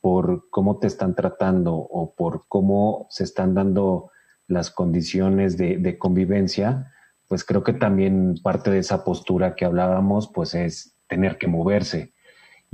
[0.00, 4.10] por cómo te están tratando o por cómo se están dando
[4.46, 6.92] las condiciones de, convivencia,
[7.28, 12.12] pues creo que también parte de esa postura que hablábamos, pues es tener que moverse.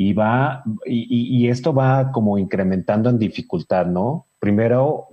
[0.02, 4.28] Y va, y, esto va como incrementando en dificultad, ¿no?
[4.38, 5.08] Primero,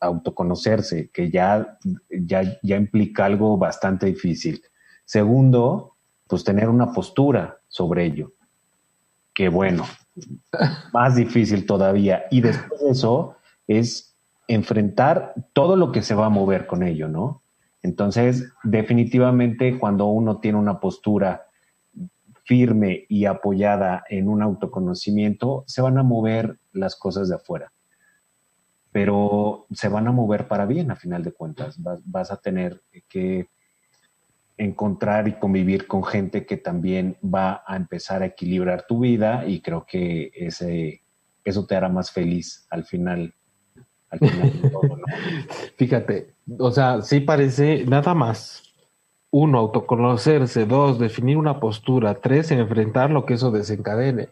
[0.00, 1.78] autoconocerse, que ya,
[2.10, 4.60] ya, ya implica algo bastante difícil.
[5.04, 5.94] Segundo,
[6.26, 8.32] pues tener una postura sobre ello.
[9.32, 9.84] Que bueno,
[10.92, 12.24] más difícil todavía.
[12.32, 13.36] Y después de eso
[13.68, 14.16] es
[14.48, 17.42] enfrentar todo lo que se va a mover con ello, ¿no?
[17.84, 21.44] Entonces, definitivamente cuando uno tiene una postura
[22.48, 27.70] firme y apoyada en un autoconocimiento, se van a mover las cosas de afuera.
[28.90, 31.76] Pero se van a mover para bien, a final de cuentas.
[31.78, 33.48] Vas, a tener que
[34.56, 39.60] encontrar y convivir con gente que también va a empezar a equilibrar tu vida y
[39.60, 41.02] creo que ese,
[41.44, 43.34] eso te hará más feliz al final.
[44.08, 44.52] Al final
[45.76, 48.67] Fíjate, o sea, sí parece nada más.
[49.30, 50.66] Uno, autoconocerse.
[50.66, 52.14] Dos, definir una postura.
[52.20, 54.28] Tres, enfrentar lo que eso desencadene.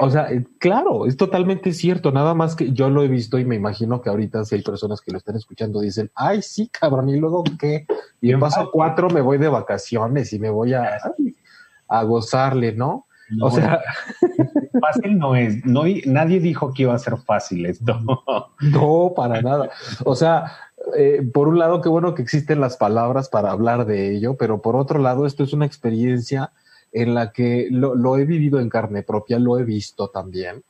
[0.00, 3.44] O sea, eh, claro, es totalmente cierto, nada más que yo lo he visto y
[3.44, 7.08] me imagino que ahorita si hay personas que lo están escuchando dicen, ay, sí, cabrón,
[7.08, 7.84] y luego qué,
[8.20, 11.00] y en paso cuatro me voy de vacaciones y me voy a,
[11.88, 13.08] a gozarle, ¿no?
[13.40, 13.80] o sea,
[14.80, 18.00] fácil no es, no, nadie dijo que iba a ser fácil esto.
[18.60, 19.70] No, para nada.
[20.04, 20.52] O sea,
[20.96, 24.62] eh, por un lado, qué bueno que existen las palabras para hablar de ello, pero
[24.62, 26.52] por otro lado, esto es una experiencia
[26.92, 30.62] en la que lo, he vivido en carne propia, lo he visto también.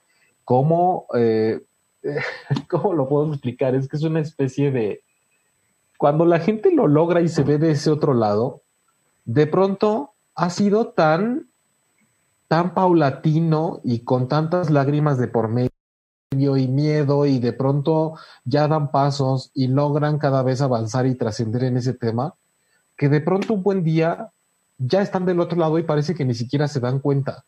[0.44, 1.60] ¿Cómo, eh,
[2.68, 3.74] ¿Cómo lo puedo explicar?
[3.74, 5.02] Es que es una especie de...
[5.96, 8.62] Cuando la gente lo logra y se ve de ese otro lado,
[9.24, 11.48] de pronto ha sido tan,
[12.46, 15.70] tan paulatino y con tantas lágrimas de por medio
[16.40, 21.64] y miedo y de pronto ya dan pasos y logran cada vez avanzar y trascender
[21.64, 22.34] en ese tema,
[22.96, 24.28] que de pronto un buen día
[24.78, 27.44] ya están del otro lado y parece que ni siquiera se dan cuenta.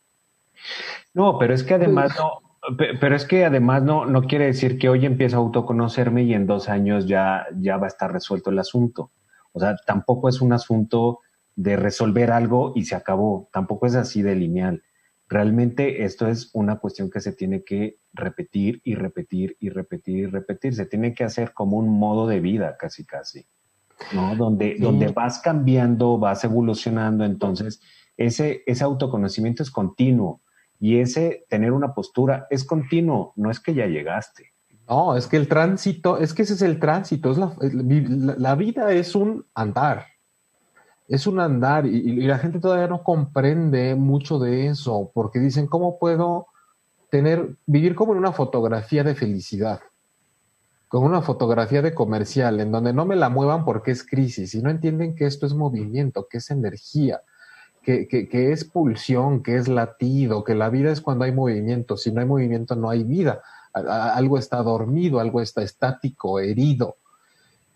[1.14, 2.40] No, pero es que además no,
[2.76, 6.46] pero es que además no, no quiere decir que hoy empiezo a autoconocerme y en
[6.46, 9.10] dos años ya, ya va a estar resuelto el asunto.
[9.52, 11.20] O sea, tampoco es un asunto
[11.56, 13.48] de resolver algo y se acabó.
[13.52, 14.82] Tampoco es así de lineal.
[15.30, 20.26] Realmente esto es una cuestión que se tiene que repetir y repetir y repetir y
[20.26, 20.74] repetir.
[20.74, 23.46] Se tiene que hacer como un modo de vida, casi, casi.
[24.12, 24.34] ¿no?
[24.34, 27.80] Donde, donde vas cambiando, vas evolucionando, entonces
[28.16, 30.40] ese, ese autoconocimiento es continuo
[30.80, 34.52] y ese tener una postura es continuo, no es que ya llegaste.
[34.88, 37.54] No, es que el tránsito, es que ese es el tránsito, es la,
[38.36, 40.06] la, vida es un andar,
[41.10, 45.66] es un andar y, y, la gente todavía no comprende mucho de eso porque dicen,
[45.66, 46.46] ¿cómo puedo
[47.10, 49.80] tener, vivir como en una fotografía de felicidad?
[50.90, 54.60] con una fotografía de comercial en donde no me la muevan porque es crisis y
[54.60, 57.20] no entienden que esto es movimiento, que es energía,
[57.80, 61.96] que, que, es pulsión, que es latido, que la vida es cuando hay movimiento.
[61.96, 63.40] Si no hay movimiento, no hay vida.
[63.72, 66.96] Algo está dormido, algo está estático, herido.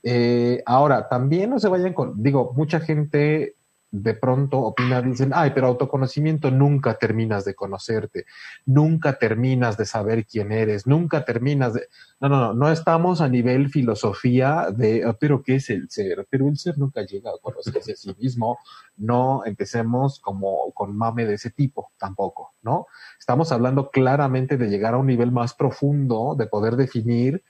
[0.04, 3.56] Eh, ahora, también no se vayan con, digo, mucha gente
[3.90, 8.26] de pronto opina, dicen, ay, pero autoconocimiento nunca terminas de conocerte,
[8.66, 11.86] nunca terminas de saber quién eres, nunca terminas de...
[12.20, 16.26] No, no, no, no estamos a nivel filosofía de, ah, pero ¿qué es el ser?
[16.28, 18.58] Pero el ser nunca llega a conocerse a sí mismo,
[18.96, 22.88] no empecemos como con mame de ese tipo tampoco, ¿no?
[23.16, 27.44] Estamos hablando claramente de llegar a un nivel más profundo, de poder definir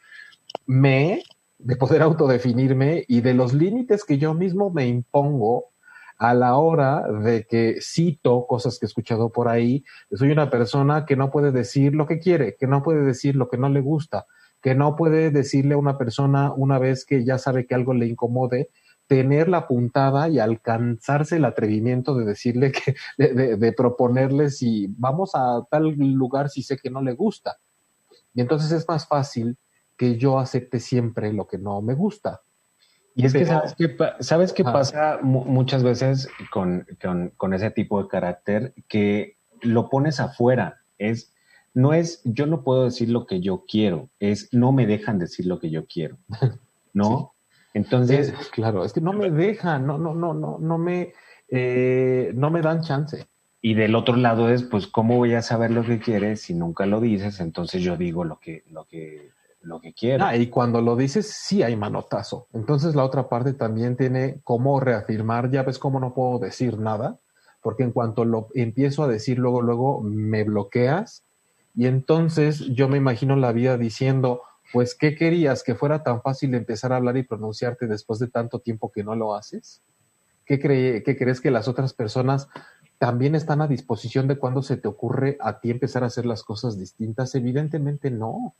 [0.66, 1.22] me,
[1.64, 5.72] de poder autodefinirme y de los límites que yo mismo me impongo
[6.18, 11.06] a la hora de que cito cosas que he escuchado por ahí, soy una persona
[11.06, 13.80] que no puede decir lo que quiere, que no puede decir lo que no le
[13.80, 14.26] gusta,
[14.60, 18.08] que no puede decirle a una persona una vez que ya sabe que algo le
[18.08, 18.68] incomode,
[19.06, 25.30] tener la puntada y alcanzarse el atrevimiento de decirle que, de, de, proponerle si vamos
[25.34, 27.56] a tal lugar si sé que no le gusta.
[28.34, 29.56] Y entonces es más fácil
[30.04, 32.42] que yo acepte siempre lo que no me gusta.
[33.14, 38.02] Y es que sabes qué, sabes qué pasa muchas veces con, con, con, ese tipo
[38.02, 40.80] de carácter, que lo pones afuera.
[40.98, 41.32] Es,
[41.72, 45.46] no es, yo no puedo decir lo que yo quiero, es no me dejan decir
[45.46, 46.18] lo que yo quiero.
[46.92, 47.34] ¿No?
[47.72, 51.14] Entonces, claro, es que no me dejan, no, no, no, no, no me,
[51.48, 53.26] eh, no me dan chance.
[53.62, 56.84] Y del otro lado es, pues, ¿cómo voy a saber lo que quieres si nunca
[56.84, 57.40] lo dices?
[57.40, 59.30] Entonces yo digo lo que, lo que,
[59.64, 60.24] lo que quiero.
[60.24, 62.46] Ah, y cuando lo dices, sí hay manotazo.
[62.52, 67.18] Entonces la otra parte también tiene cómo reafirmar, ya ves cómo no puedo decir nada,
[67.62, 71.24] porque en cuanto lo empiezo a decir luego, luego me bloqueas.
[71.74, 74.42] Y entonces yo me imagino la vida diciendo,
[74.72, 75.62] pues, ¿qué querías?
[75.62, 79.14] ¿Que fuera tan fácil empezar a hablar y pronunciarte después de tanto tiempo que no
[79.14, 79.82] lo haces?
[80.46, 82.48] ¿Qué, ¿Qué crees que las otras personas
[82.98, 86.42] también están a disposición de cuando se te ocurre a ti empezar a hacer las
[86.42, 87.34] cosas distintas?
[87.34, 88.54] Evidentemente no.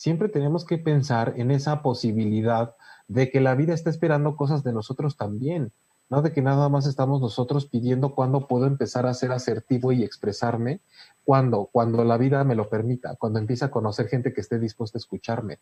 [0.00, 2.74] Siempre tenemos que pensar en esa posibilidad
[3.06, 5.72] de que la vida está esperando cosas de nosotros también,
[6.08, 10.02] no de que nada más estamos nosotros pidiendo cuándo puedo empezar a ser asertivo y
[10.02, 10.80] expresarme,
[11.22, 14.96] cuando, cuando la vida me lo permita, cuando empiece a conocer gente que esté dispuesta
[14.96, 15.58] a escucharme,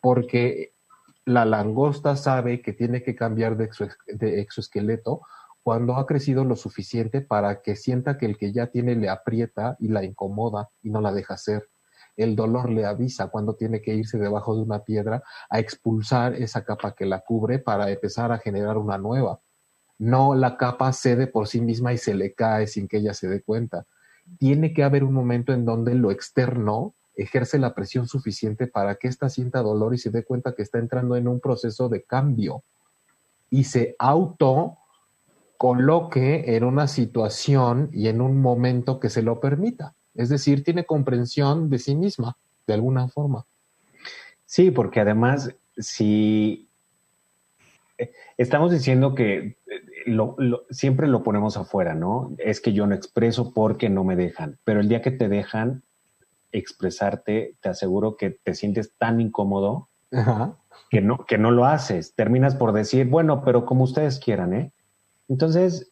[0.00, 0.74] porque
[1.24, 3.68] la langosta sabe que tiene que cambiar de,
[4.06, 5.22] de exoesqueleto
[5.64, 9.76] cuando ha crecido lo suficiente para que sienta que el que ya tiene le aprieta
[9.80, 11.68] y la incomoda y no la deja ser.
[12.16, 16.64] El dolor le avisa cuando tiene que irse debajo de una piedra a expulsar esa
[16.64, 19.40] capa que la cubre para empezar a generar una nueva.
[19.98, 23.28] No la capa cede por sí misma y se le cae sin que ella se
[23.28, 23.86] dé cuenta
[24.38, 29.08] tiene que haber un momento en donde lo externo ejerce la presión suficiente para que
[29.08, 32.62] ésta sienta dolor y se dé cuenta que está entrando en un proceso de cambio
[33.50, 34.78] y se auto
[35.58, 39.94] coloque en una situación y en un momento que se lo permita.
[40.14, 42.36] Es decir, tiene comprensión de sí misma,
[42.66, 43.44] de alguna forma.
[44.46, 46.68] Sí, porque además, si
[47.98, 49.56] eh, estamos diciendo que
[50.06, 50.36] lo,
[50.70, 52.34] siempre lo ponemos afuera, ¿no?
[52.38, 55.82] Es que yo no expreso porque no me dejan, pero el día que te dejan
[56.52, 59.88] expresarte, te aseguro que te sientes tan incómodo
[60.90, 62.14] Que, no, que no lo haces.
[62.14, 64.72] Terminas por decir, bueno, pero como ustedes quieran, ¿eh?
[65.28, 65.90] Entonces,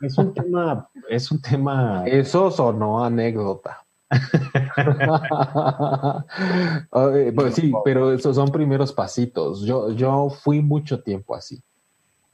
[0.00, 2.02] es un tema, es un tema...
[2.06, 3.84] Eso sonó anécdota.
[7.34, 9.62] pues sí, pero esos son primeros pasitos.
[9.62, 11.62] Yo, yo fui mucho tiempo así.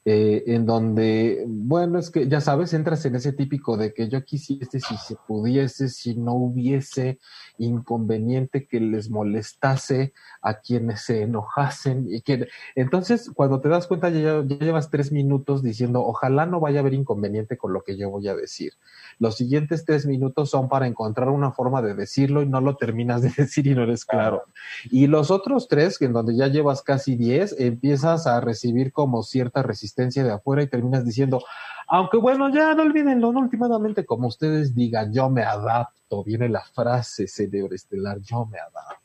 [0.06, 4.22] Eh, en donde, bueno, es que ya sabes, entras en ese típico de que yo
[4.22, 7.18] quisiese si se pudiese, si no hubiese
[7.56, 10.12] inconveniente que les molestase
[10.44, 15.10] a quienes se enojasen y que entonces cuando te das cuenta ya, ya llevas tres
[15.10, 18.74] minutos diciendo ojalá no vaya a haber inconveniente con lo que yo voy a decir.
[19.18, 23.22] Los siguientes tres minutos son para encontrar una forma de decirlo y no lo terminas
[23.22, 24.44] de decir y no eres claro.
[24.90, 29.62] Y los otros tres, en donde ya llevas casi diez, empiezas a recibir como cierta
[29.62, 31.42] resistencia de afuera y terminas diciendo,
[31.88, 36.62] aunque bueno, ya no olvídenlo, no últimamente como ustedes digan, yo me adapto, viene la
[36.62, 39.03] frase cerebro estelar, yo me adapto.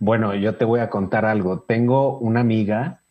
[0.00, 1.60] Bueno, yo te voy a contar algo.
[1.60, 3.02] Tengo una amiga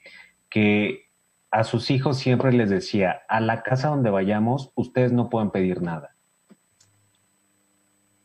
[0.50, 1.04] que
[1.52, 5.82] a sus hijos siempre les decía, a la casa donde vayamos, ustedes no pueden pedir
[5.82, 6.16] nada.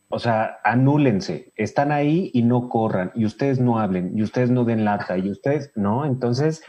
[0.09, 4.65] O sea, anúlense, están ahí y no corran, y ustedes no hablen, y ustedes no
[4.65, 6.07] den lata, y ustedes, ¿no?
[6.07, 6.63] Entonces,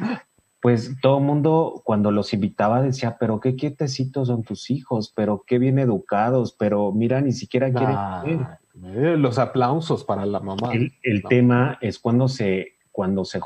[0.61, 5.43] pues todo el mundo cuando los invitaba decía, pero qué quietecitos son tus hijos, pero
[5.47, 7.95] qué bien educados, pero mira, ni siquiera quieren...
[7.97, 10.71] Ah, eh, los aplausos para la mamá.
[10.73, 13.39] El, tema es cuando se, cuando se,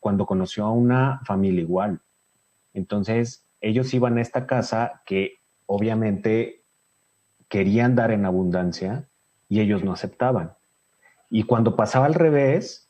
[0.00, 2.00] cuando conoció a una familia igual.
[2.74, 6.62] Entonces, ellos iban a esta casa que obviamente
[7.48, 9.08] querían dar en abundancia,
[9.48, 10.52] y ellos no aceptaban.
[11.30, 12.88] Y cuando pasaba al revés,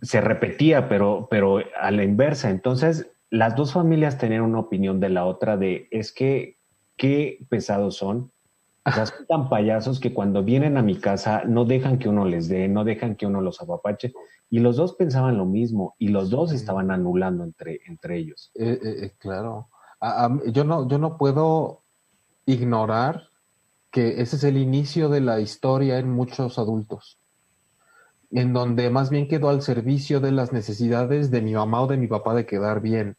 [0.00, 2.50] se repetía, pero, pero a la inversa.
[2.50, 6.58] Entonces, las dos familias tenían una opinión de la otra de, es que,
[6.96, 8.32] qué pesados son.
[8.88, 12.24] O sea, son tan payasos que cuando vienen a mi casa no dejan que uno
[12.24, 14.12] les dé, no dejan que uno los apapache.
[14.50, 18.50] Y los dos pensaban lo mismo y los dos estaban anulando entre, entre ellos.
[18.54, 19.68] Eh, eh, eh, claro.
[20.46, 21.82] yo, no, yo no puedo
[22.46, 23.28] ignorar
[23.90, 27.18] que ese es el inicio de la historia en muchos adultos,
[28.30, 31.96] en donde más bien quedó al servicio de las necesidades de mi mamá o de
[31.96, 33.16] mi papá de quedar bien.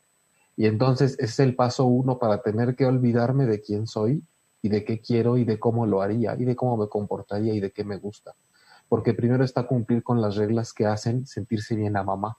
[0.56, 4.24] Y entonces es el paso uno para tener que olvidarme de quién soy
[4.62, 7.60] y de qué quiero y de cómo lo haría y de cómo me comportaría y
[7.60, 8.36] de qué me gusta.
[8.90, 12.38] porque primero está cumplir con las reglas que hacen sentirse bien a mamá.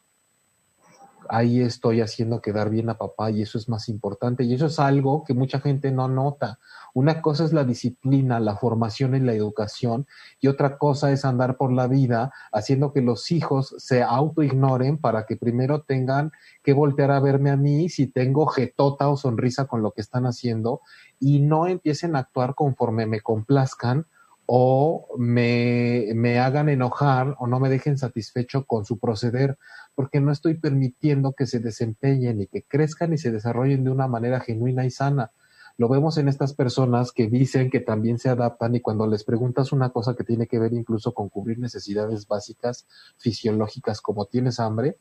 [1.33, 4.43] Ahí estoy haciendo quedar bien a papá y eso es más importante.
[4.43, 6.59] Y eso es algo que mucha gente no nota.
[6.93, 10.09] Una cosa es la disciplina, la formación en la educación
[10.41, 15.25] y otra cosa es andar por la vida haciendo que los hijos se autoignoren para
[15.25, 16.33] que primero tengan
[16.65, 20.27] que voltear a verme a mí si tengo jetota o sonrisa con lo que están
[20.27, 20.81] haciendo
[21.21, 24.07] y no empiecen a actuar conforme me complazcan
[24.53, 29.57] o me, me, hagan enojar o no me dejen satisfecho con su proceder,
[29.95, 34.09] porque no estoy permitiendo que se desempeñen y que crezcan y se desarrollen de una
[34.09, 35.31] manera genuina y sana.
[35.79, 39.71] Lo vemos en estas personas que dicen que también se adaptan y cuando les preguntas
[39.71, 42.89] una cosa que tiene que ver incluso con cubrir necesidades básicas
[43.19, 44.97] fisiológicas como tienes hambre,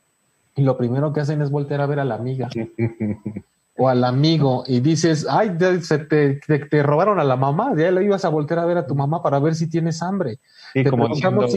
[0.55, 2.49] y lo primero que hacen es voltear a ver a la amiga.
[3.79, 8.01] o al amigo y dices, ay, se te, te, robaron a la mamá, ya lo
[8.01, 10.37] ibas a volver a ver a tu mamá para ver si tienes hambre.
[10.73, 11.47] Y como diciendo,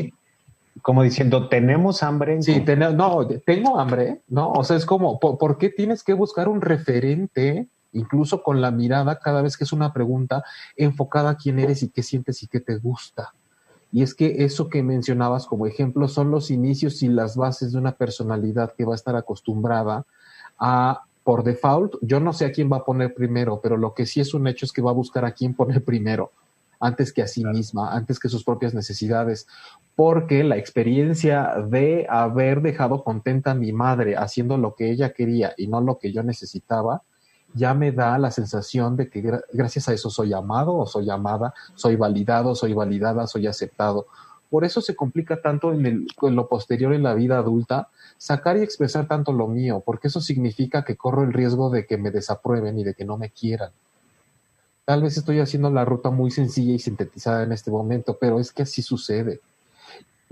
[0.82, 2.40] como diciendo, ¿tenemos hambre?
[2.40, 2.64] Sí,
[2.94, 4.52] no, tengo hambre, ¿no?
[4.52, 9.18] O sea, es como, ¿por, qué tienes que buscar un referente, incluso con la mirada,
[9.18, 10.44] cada vez que es una pregunta
[10.76, 13.34] enfocada a quién eres y qué sientes y qué te gusta?
[13.90, 17.78] Y es que eso que mencionabas como ejemplo son los inicios y las bases de
[17.78, 20.04] una personalidad que va a estar acostumbrada
[20.56, 24.06] a por default, yo no sé a quién va a poner primero, pero lo que
[24.06, 26.32] sí es un hecho es que va a buscar a quién poner primero,
[26.80, 29.46] antes que a sí misma, antes que sus propias necesidades,
[29.94, 35.54] porque la experiencia de haber dejado contenta a mi madre haciendo lo que ella quería
[35.56, 37.02] y no lo que yo necesitaba,
[37.54, 41.52] ya me da la sensación de que gracias a eso soy amado o soy amada,
[41.74, 44.06] soy validado, soy validada, soy aceptado.
[44.53, 47.88] Por eso se complica tanto en, lo posterior en la vida adulta,
[48.18, 51.96] sacar y expresar tanto lo mío, porque eso significa que corro el riesgo de que
[51.96, 53.70] me desaprueben y de que no me quieran.
[54.84, 58.53] Tal vez estoy haciendo la ruta muy sencilla y sintetizada en este momento, pero es
[58.53, 59.40] que así sucede.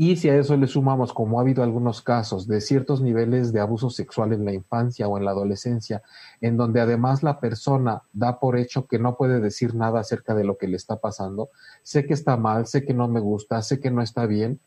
[0.02, 3.60] Y si a eso le sumamos, como ha habido algunos casos de ciertos niveles de
[3.60, 6.00] abuso sexual en la infancia o en la adolescencia,
[6.40, 10.44] en donde además la persona da por hecho que no puede decir nada acerca de
[10.44, 11.50] lo que le está pasando,
[11.82, 14.58] sé que está mal, sé que no me gusta, sé que no está bien,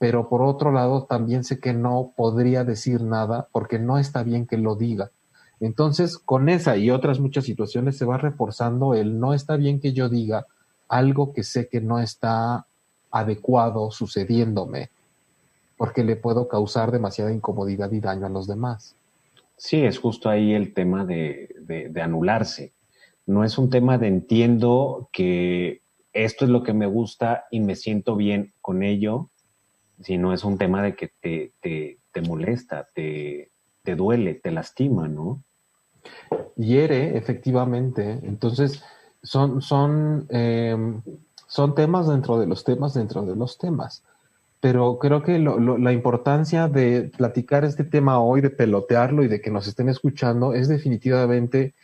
[0.00, 4.44] pero por otro lado también sé que no podría decir nada porque no está bien
[4.44, 5.12] que lo diga.
[5.60, 9.92] Entonces, con esa y otras muchas situaciones se va reforzando el no está bien que
[9.92, 10.46] yo diga
[10.88, 12.66] algo que sé que no está
[13.10, 14.90] adecuado sucediéndome,
[15.76, 18.94] porque le puedo causar demasiada incomodidad y daño a los demás.
[19.56, 22.72] Sí, es justo ahí el tema de, de anularse.
[23.26, 25.82] No es un tema de entiendo que
[26.12, 29.28] esto es lo que me gusta y me siento bien con ello,
[30.02, 33.50] si no es un tema de que te, te, te molesta, te,
[33.82, 35.42] te, duele, te lastima, ¿no?
[36.56, 38.18] Hiere, efectivamente.
[38.22, 38.82] Entonces,
[39.22, 41.02] son, son, em,
[41.50, 44.02] son temas dentro de los temas, dentro de los temas.
[44.60, 49.50] Pero creo que la importancia de platicar este tema hoy, de pelotearlo y de que
[49.50, 51.74] nos estén escuchando, es definitivamente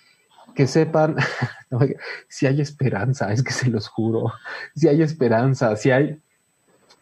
[0.55, 1.17] que sepan
[2.29, 4.33] si hay esperanza, es que se los juro,
[4.75, 6.21] si hay esperanza, si hay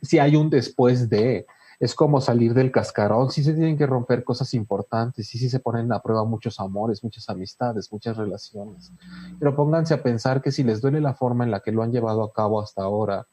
[0.00, 1.46] si hay un después de.
[1.84, 5.60] Es como salir del cascarón, sí se tienen que romper cosas importantes, sí, sí se
[5.60, 8.90] ponen a prueba muchos amores, muchas amistades, muchas relaciones.
[9.38, 11.92] Pero pónganse a pensar que si les duele la forma en la que lo han
[11.92, 13.26] llevado a cabo hasta ahora,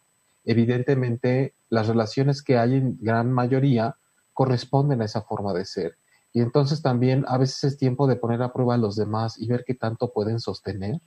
[0.44, 3.96] evidentemente las relaciones que hay en gran mayoría
[4.34, 5.96] corresponden a esa forma de ser.
[6.34, 9.48] Y entonces también a veces es tiempo de poner a prueba a los demás y
[9.48, 11.00] ver qué tanto pueden sostener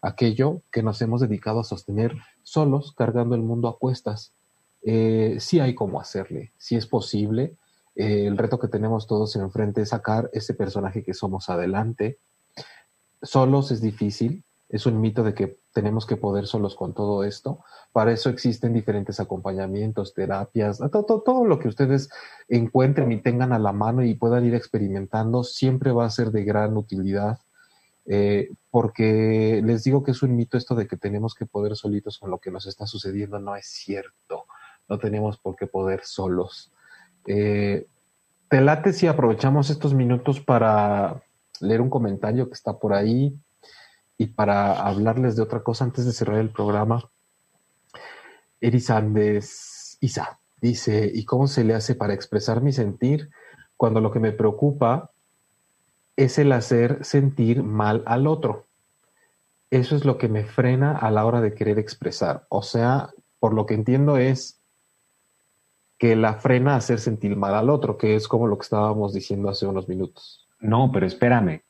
[0.00, 4.34] aquello que nos hemos dedicado a sostener solos, cargando el mundo a cuestas
[4.88, 7.56] eh, sí hay cómo hacerle, sí es posible.
[7.96, 12.18] Eh, el reto que tenemos todos enfrente es sacar ese personaje que somos adelante.
[13.20, 17.64] Solos es difícil, es un mito de que tenemos que poder solos con todo esto.
[17.90, 22.08] Para eso existen diferentes acompañamientos, terapias, todo, lo que ustedes
[22.48, 26.44] encuentren y tengan a la mano y puedan ir experimentando, siempre va a ser de
[26.44, 27.40] gran utilidad.
[28.08, 32.18] Eh, porque les digo que es un mito esto de que tenemos que poder solitos
[32.18, 34.46] con lo que nos está sucediendo, no es cierto
[34.88, 36.72] no tenemos por qué poder solos.
[37.26, 37.86] Eh,
[38.48, 41.22] te late si aprovechamos estos minutos para
[41.60, 43.36] leer un comentario que está por ahí
[44.18, 47.10] y para hablarles de otra cosa antes de cerrar el programa.
[48.60, 53.30] Erisandes Isa dice, ¿y cómo se le hace para expresar mi sentir
[53.76, 55.10] cuando lo que me preocupa
[56.16, 58.64] es el hacer sentir mal al otro?
[59.70, 62.46] Eso es lo que me frena a la hora de querer expresar.
[62.48, 63.10] O sea,
[63.40, 64.58] por lo que entiendo es
[65.98, 69.12] que la frena a hacer sentir mal al otro, que es como lo que estábamos
[69.14, 70.46] diciendo hace unos minutos.
[70.60, 71.62] No, pero espérame.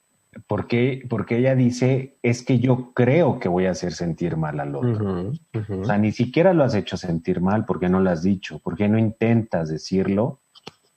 [0.47, 4.77] porque, porque ella dice, es que yo creo que voy a hacer sentir mal al
[4.77, 5.33] otro.
[5.81, 8.89] O sea, ni siquiera lo has hecho sentir mal porque no lo has dicho, porque
[8.89, 10.41] no intentas decirlo.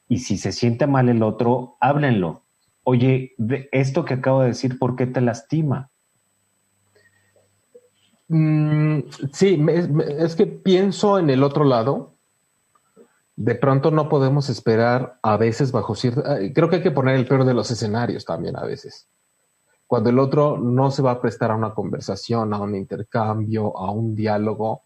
[0.07, 2.41] Y si se siente mal el otro, háblenlo.
[2.83, 3.33] Oye,
[3.71, 5.89] esto que acabo de decir, ¿por qué te lastima?
[8.27, 8.99] Mm,
[9.31, 9.63] sí,
[10.17, 12.15] es que pienso en el otro lado.
[13.39, 16.39] De pronto no podemos esperar a veces bajo cierta...
[16.53, 19.07] Creo que hay que poner el peor de los escenarios también a veces.
[19.87, 23.91] Cuando el otro no se va a prestar a una conversación, a un intercambio, a
[23.91, 24.81] un diálogo,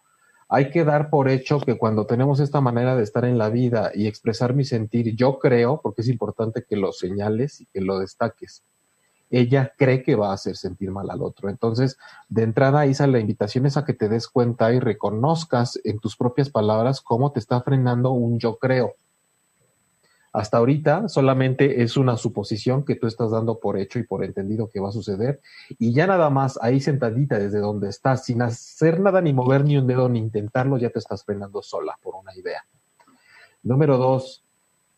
[0.50, 3.90] hay que dar por hecho que cuando tenemos esta manera de estar en la vida
[3.92, 7.98] y expresar mi sentir, yo creo, porque es importante que lo señales y que lo
[7.98, 8.62] destaques,
[9.34, 11.50] ella cree que va a hacer sentir mal al otro.
[11.50, 11.98] Entonces,
[12.30, 16.16] de entrada, Isa, la invitación es a que te des cuenta y reconozcas en tus
[16.16, 18.94] propias palabras cómo te está frenando un yo creo.
[20.34, 24.70] Hasta ahorita solamente es una suposición que tú estás dando por hecho y por entendido
[24.70, 25.42] que va a suceder.
[25.80, 29.78] Y ya nada más ahí sentadita desde donde estás, sin hacer nada, ni mover ni
[29.78, 32.64] un dedo, ni intentarlo, ya te estás frenando sola por una idea.
[33.64, 34.44] Número dos,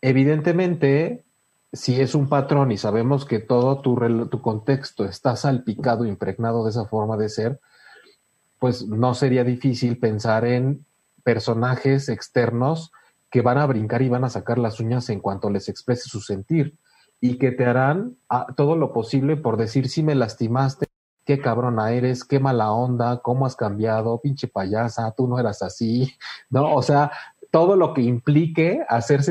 [0.01, 1.23] evidentemente,
[1.76, 3.95] si es un patrón y sabemos que todo tu,
[4.30, 7.59] tu contexto está salpicado, impregnado de esa forma de ser,
[8.59, 10.86] pues no sería difícil pensar en
[11.23, 12.91] personajes externos
[13.30, 16.21] que van a brincar y van a sacar las uñas en cuanto les exprese su
[16.21, 16.78] sentir
[17.19, 20.88] y que te harán ah, todo lo posible por decir si me lastimaste,
[21.26, 26.13] qué cabrona eres, qué mala onda, cómo has cambiado, pinche payasa, tú no eras así,
[26.49, 26.73] ¿no?
[26.73, 27.11] O sea,
[27.51, 29.23] todo lo que implique hacer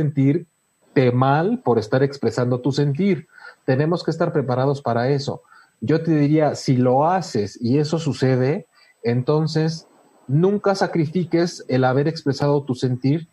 [1.13, 3.27] mal por estar expresando tu sentir.
[3.65, 5.43] Tenemos que estar preparados para eso.
[5.81, 8.67] Yo te diría, si lo haces y eso sucede,
[9.03, 9.87] entonces
[10.27, 13.29] nunca sacrifiques el haber expresado tu sentir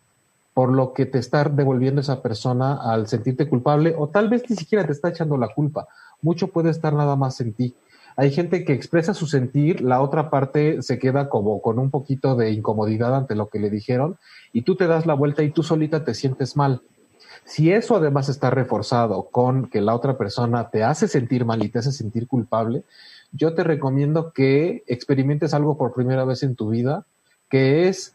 [0.54, 4.56] por lo que te está devolviendo esa persona al sentirte culpable o tal vez ni
[4.56, 5.88] siquiera te está echando la culpa.
[6.22, 7.74] Mucho puede estar nada más en ti.
[8.18, 12.36] Hay gente que expresa su sentir, la otra parte se queda como con un poquito
[12.36, 14.18] de incomodidad ante lo que le dijeron
[14.52, 16.82] y tú te das la vuelta y tú solita te sientes mal.
[17.46, 21.70] Si eso además está reforzado con que la otra persona te hace sentir mal y
[21.70, 22.84] te hace sentir culpable,
[23.32, 27.06] yo te recomiendo que experimentes algo por primera vez en tu vida,
[27.50, 28.14] que es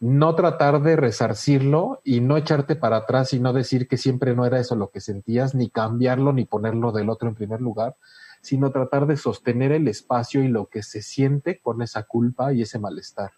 [0.00, 4.44] no tratar de resarcirlo y no echarte para atrás y no decir que siempre no
[4.44, 7.96] era eso lo que sentías, ni cambiarlo, ni ponerlo del otro en primer lugar,
[8.42, 12.62] sino tratar de sostener el espacio y lo que se siente con esa culpa y
[12.62, 13.30] ese malestar,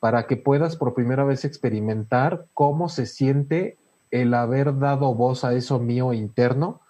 [0.00, 3.76] para que puedas por primera vez experimentar cómo se siente
[4.10, 6.80] el haber dado voz a eso mío interno,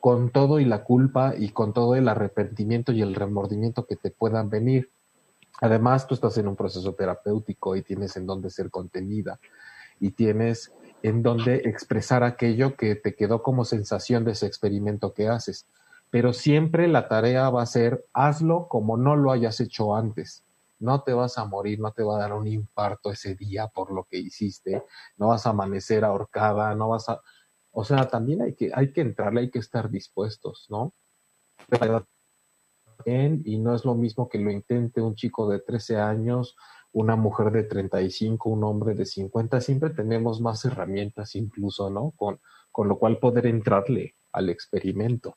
[0.00, 4.10] con todo y la culpa y con todo el arrepentimiento y el remordimiento que te
[4.10, 4.90] puedan venir
[5.60, 9.40] Además, tú estás en un proceso terapéutico y tienes en dónde ser contenida
[9.98, 15.28] y tienes en dónde expresar aquello que te quedó como sensación de ese experimento que
[15.28, 15.66] haces.
[16.10, 20.44] Pero siempre la tarea va a ser hazlo como no lo hayas hecho antes.
[20.78, 23.92] No te vas a morir, no te va a dar un infarto ese día por
[23.92, 24.84] lo que hiciste,
[25.16, 27.20] no vas a amanecer ahorcada, no vas a...
[27.72, 30.92] O sea, también hay que, hay que entrarle, hay que estar dispuestos, ¿no?
[33.04, 36.56] y no es lo mismo que lo intente un chico de 13 años,
[36.92, 42.12] una mujer de 35, un hombre de 50, siempre tenemos más herramientas incluso, ¿no?
[42.16, 42.40] Con,
[42.72, 45.36] con lo cual poder entrarle al experimento.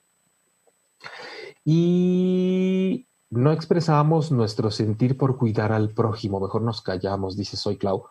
[1.66, 8.06] Y no expresamos nuestro sentir por cuidar al prójimo, mejor nos callamos, dice Soy Clau.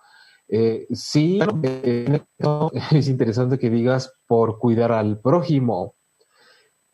[0.48, 1.40] Eh, sí,
[2.92, 5.94] es interesante que digas por cuidar al prójimo.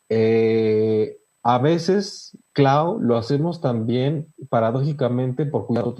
[0.08, 5.94] Eh, a veces, Clau, lo hacemos también paradójicamente por cuidar a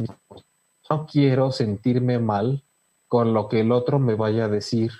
[0.90, 2.64] No quiero sentirme mal
[3.06, 4.90] con lo que el otro me vaya a decir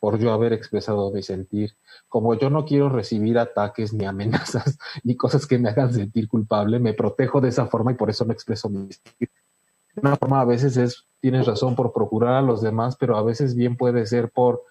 [0.00, 1.76] por yo haber expresado mi sentir.
[2.08, 6.78] Como yo no quiero recibir ataques ni amenazas ni cosas que me hagan sentir culpable,
[6.78, 9.30] me protejo de esa forma y por eso no expreso mi sentir.
[9.96, 13.54] Una forma a veces es, tienes razón, por procurar a los demás, pero a veces
[13.54, 14.62] bien puede ser por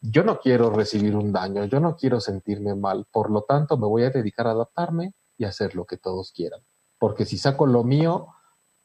[0.00, 3.86] yo no quiero recibir un daño, yo no quiero sentirme mal, por lo tanto me
[3.86, 6.60] voy a dedicar a adaptarme y hacer lo que todos quieran.
[6.98, 8.28] Porque si saco lo mío,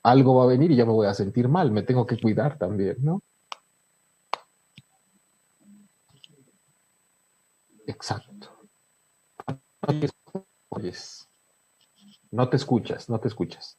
[0.03, 2.57] algo va a venir y yo me voy a sentir mal, me tengo que cuidar
[2.57, 3.21] también, ¿no?
[7.89, 8.49] Exacto.
[12.31, 13.77] No te escuchas, no te escuchas.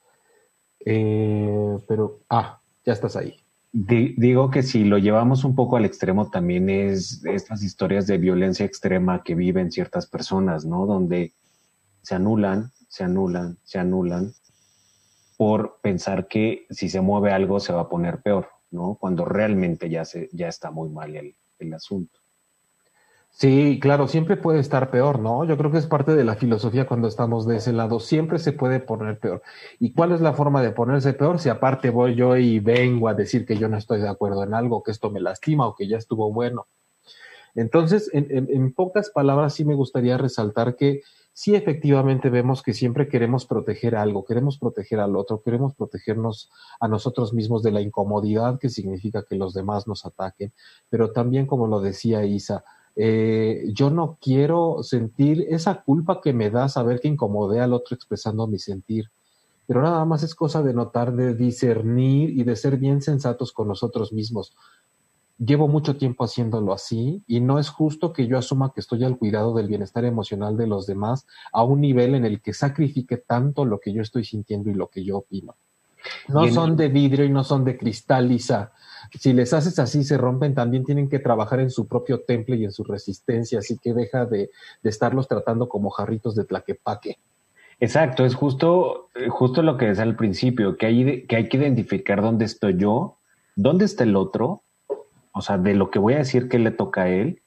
[0.84, 3.40] Eh, pero, ah, ya estás ahí
[3.72, 8.66] digo que si lo llevamos un poco al extremo también es estas historias de violencia
[8.66, 10.86] extrema que viven ciertas personas, ¿no?
[10.86, 11.32] Donde
[12.02, 14.32] se anulan, se anulan, se anulan
[15.36, 18.96] por pensar que si se mueve algo se va a poner peor, ¿no?
[19.00, 22.19] Cuando realmente ya, se, ya está muy mal el, el asunto.
[23.32, 25.44] Sí, claro, siempre puede estar peor, ¿no?
[25.44, 28.52] Yo creo que es parte de la filosofía cuando estamos de ese lado, siempre se
[28.52, 29.42] puede poner peor.
[29.78, 31.38] ¿Y cuál es la forma de ponerse peor?
[31.38, 34.52] Si aparte voy yo y vengo a decir que yo no estoy de acuerdo en
[34.52, 36.66] algo, que esto me lastima o que ya estuvo bueno.
[37.54, 41.00] Entonces, en, en pocas palabras, sí me gustaría resaltar que
[41.32, 46.88] sí efectivamente vemos que siempre queremos proteger algo, queremos proteger al otro, queremos protegernos a
[46.88, 50.52] nosotros mismos de la incomodidad que significa que los demás nos ataquen,
[50.90, 52.64] pero también, como lo decía Isa,
[52.96, 57.94] eh, yo no quiero sentir esa culpa que me da saber que incomodé al otro
[57.94, 59.10] expresando mi sentir.
[59.66, 63.68] Pero nada más es cosa de notar, de discernir y de ser bien sensatos con
[63.68, 64.56] nosotros mismos.
[65.38, 69.16] Llevo mucho tiempo haciéndolo así y no es justo que yo asuma que estoy al
[69.16, 73.64] cuidado del bienestar emocional de los demás a un nivel en el que sacrifique tanto
[73.64, 75.54] lo que yo estoy sintiendo y lo que yo opino.
[76.28, 78.72] No son de vidrio y no son de cristal, Lisa
[79.18, 82.64] si les haces así, se rompen, también tienen que trabajar en su propio temple y
[82.64, 84.50] en su resistencia, así que deja de,
[84.82, 87.18] estarlos tratando como jarritos de tlaquepaque.
[87.80, 92.20] Exacto, es justo, justo lo que decía al principio, que hay, que hay que identificar
[92.20, 93.16] dónde estoy yo,
[93.56, 94.62] dónde está el otro,
[95.32, 97.40] o sea, de lo que voy a decir que le toca a él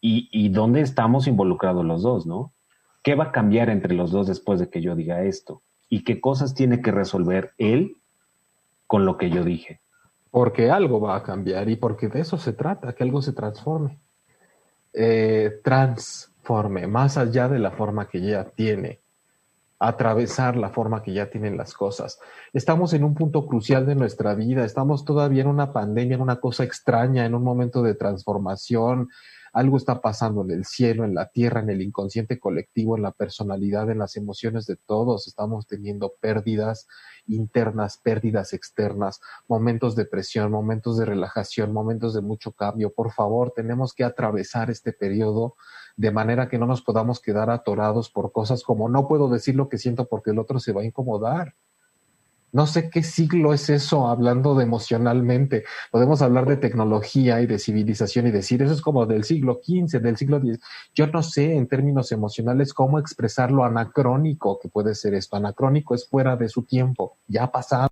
[0.00, 2.52] y, y dónde estamos involucrados los dos, ¿no?
[3.02, 5.62] ¿Qué va a cambiar entre los dos después de que yo diga esto?
[5.88, 7.96] ¿Y qué cosas tiene que resolver él
[8.86, 9.80] con lo que yo dije?
[10.30, 13.98] Porque algo va a cambiar y porque de eso se trata, que algo se transforme.
[14.92, 19.00] Eh, transforme, más allá de la forma que ya tiene,
[19.78, 22.18] atravesar la forma que ya tienen las cosas.
[22.52, 26.40] Estamos en un punto crucial de nuestra vida, estamos todavía en una pandemia, en una
[26.40, 29.08] cosa extraña, en un momento de transformación,
[29.52, 33.12] algo está pasando en el cielo, en la tierra, en el inconsciente colectivo, en la
[33.12, 35.26] personalidad, en las emociones de todos.
[35.26, 36.86] Estamos teniendo pérdidas
[37.26, 42.92] internas, pérdidas externas, momentos de presión, momentos de relajación, momentos de mucho cambio.
[42.92, 45.54] Por favor, tenemos que atravesar este periodo
[45.96, 49.68] de manera que no nos podamos quedar atorados por cosas como no puedo decir lo
[49.68, 51.54] que siento porque el otro se va a incomodar.
[52.50, 55.64] No sé qué siglo es eso hablando de emocionalmente.
[55.90, 60.00] Podemos hablar de tecnología y de civilización y decir eso es como del siglo XV,
[60.00, 60.58] del siglo X.
[60.94, 65.36] Yo no sé en términos emocionales cómo expresar lo anacrónico que puede ser esto.
[65.36, 67.90] Anacrónico es fuera de su tiempo, ya pasado.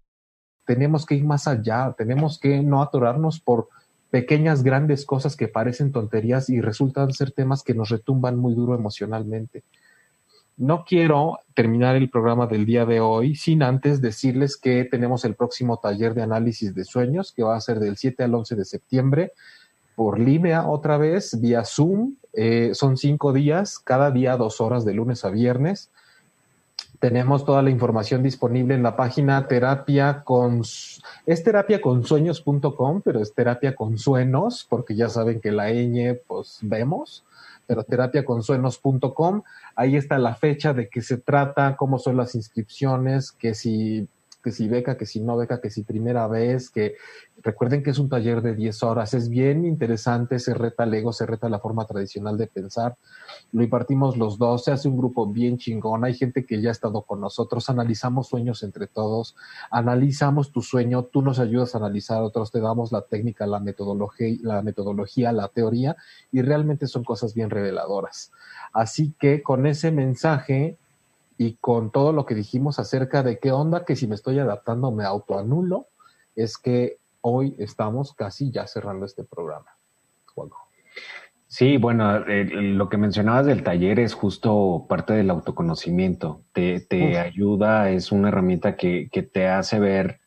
[0.64, 3.68] Tenemos que ir más allá, tenemos que no atorarnos por
[4.10, 8.74] pequeñas, grandes cosas que parecen tonterías y resultan ser temas que nos retumban muy duro
[8.74, 9.64] emocionalmente.
[10.56, 15.34] No quiero terminar el programa del día de hoy sin antes decirles que tenemos el
[15.34, 18.64] próximo taller de análisis de sueños que va a ser del 7 al 11 de
[18.64, 19.32] septiembre
[19.96, 22.14] por línea otra vez, vía Zoom.
[22.32, 25.90] Eh, son cinco días, cada día dos horas de lunes a viernes.
[27.00, 30.62] Tenemos toda la información disponible en la página terapia con
[31.26, 33.96] es terapia con sueños.com, pero es terapia con
[34.68, 37.24] porque ya saben que la ñ pues vemos
[37.66, 39.42] pero terapiaconsuenos.com.
[39.74, 44.08] Ahí está la fecha de qué se trata, cómo son las inscripciones, que si
[44.46, 46.94] que si beca, que si no beca, que si primera vez, que
[47.42, 51.12] recuerden que es un taller de 10 horas, es bien interesante, se reta el ego,
[51.12, 52.96] se reta la forma tradicional de pensar,
[53.50, 56.72] lo impartimos los dos, se hace un grupo bien chingón, hay gente que ya ha
[56.72, 59.34] estado con nosotros, analizamos sueños entre todos,
[59.72, 64.38] analizamos tu sueño, tú nos ayudas a analizar otros, te damos la técnica, la metodología,
[64.42, 65.96] la metodología, la teoría,
[66.30, 68.30] y realmente son cosas bien reveladoras.
[68.72, 70.78] Así que con ese mensaje
[71.38, 74.90] y con todo lo que dijimos acerca de qué onda que si me estoy adaptando
[74.90, 75.88] me autoanulo,
[76.34, 79.76] es que hoy estamos casi ya cerrando este programa.
[81.48, 86.42] Sí, bueno, lo que mencionabas del taller es justo parte del autoconocimiento.
[86.52, 90.20] Te, te ayuda, es una herramienta que, que te hace ver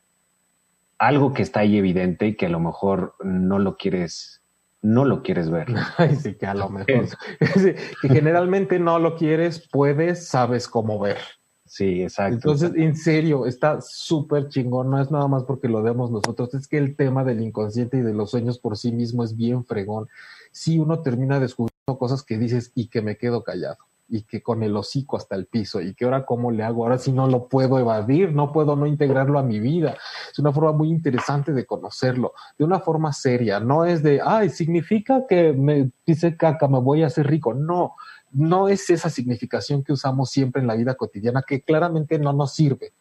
[0.98, 4.39] algo que está ahí evidente y que a lo mejor no lo quieres
[4.82, 5.68] no lo quieres ver.
[5.98, 7.08] Ay, sí, que a lo mejor.
[7.40, 11.18] que generalmente no lo quieres, puedes, sabes cómo ver.
[11.66, 12.34] Sí, exacto.
[12.34, 14.90] Entonces, en serio, está súper chingón.
[14.90, 18.02] No es nada más porque lo demos nosotros, es que el tema del inconsciente y
[18.02, 20.08] de los sueños por sí mismo es bien fregón.
[20.52, 24.64] Si uno termina descubriendo cosas que dices y que me quedo callado y que con
[24.64, 27.48] el hocico hasta el piso y que ahora cómo le hago, ahora sí no lo
[27.48, 29.96] puedo evadir, no puedo no integrarlo a mi vida.
[30.32, 34.50] Es una forma muy interesante de conocerlo, de una forma seria, no es de, ay,
[34.50, 37.96] significa que me dice caca, me voy a hacer rico, no,
[38.32, 42.54] no es esa significación que usamos siempre en la vida cotidiana que claramente no nos
[42.54, 42.94] sirve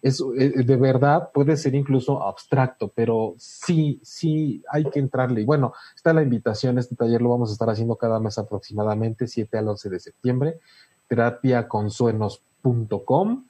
[0.00, 5.40] es, eh, de verdad puede ser incluso abstracto, pero sí, sí hay que entrarle.
[5.42, 9.26] Y bueno, está la invitación, este taller lo vamos a estar haciendo cada mes aproximadamente,
[9.26, 10.60] 7 al 11 de septiembre,
[11.08, 13.44] terapiaconsuenos.com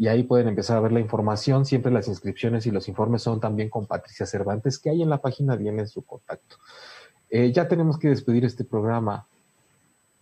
[0.00, 1.66] y ahí pueden empezar a ver la información.
[1.66, 5.18] Siempre las inscripciones y los informes son también con Patricia Cervantes, que hay en la
[5.18, 6.56] página viene su contacto.
[7.28, 9.26] Eh, ya tenemos que despedir este programa.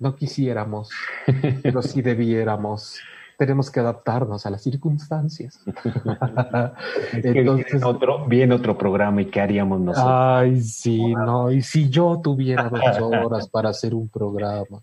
[0.01, 0.91] No quisiéramos,
[1.63, 2.99] pero sí debiéramos.
[3.39, 5.61] Tenemos que adaptarnos a las circunstancias.
[7.13, 10.13] Entonces, otro, viene otro programa y qué haríamos nosotros.
[10.13, 11.51] Ay, sí, no.
[11.51, 12.81] Y si yo tuviera dos
[13.25, 14.83] horas para hacer un programa.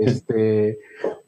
[0.00, 0.78] Este,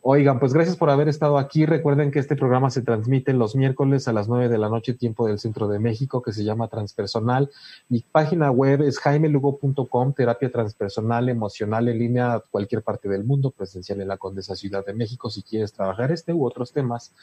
[0.04, 1.64] Oigan, pues gracias por haber estado aquí.
[1.64, 5.28] Recuerden que este programa se transmite los miércoles a las 9 de la noche, tiempo
[5.28, 7.52] del centro de México, que se llama Transpersonal.
[7.88, 13.52] Mi página web es jaimelugo.com, terapia transpersonal, emocional en línea a cualquier parte del mundo,
[13.52, 17.14] presencial en la Condesa Ciudad de México, si quieres trabajar este u otros temas,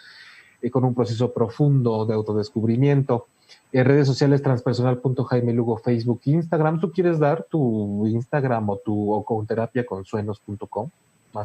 [0.61, 3.27] eh, con un proceso profundo de autodescubrimiento.
[3.73, 6.79] En redes sociales transpersonal.jaimelugo, Facebook, Instagram.
[6.79, 10.89] ¿Tú quieres dar tu Instagram o tu o con terapia con suenos.com?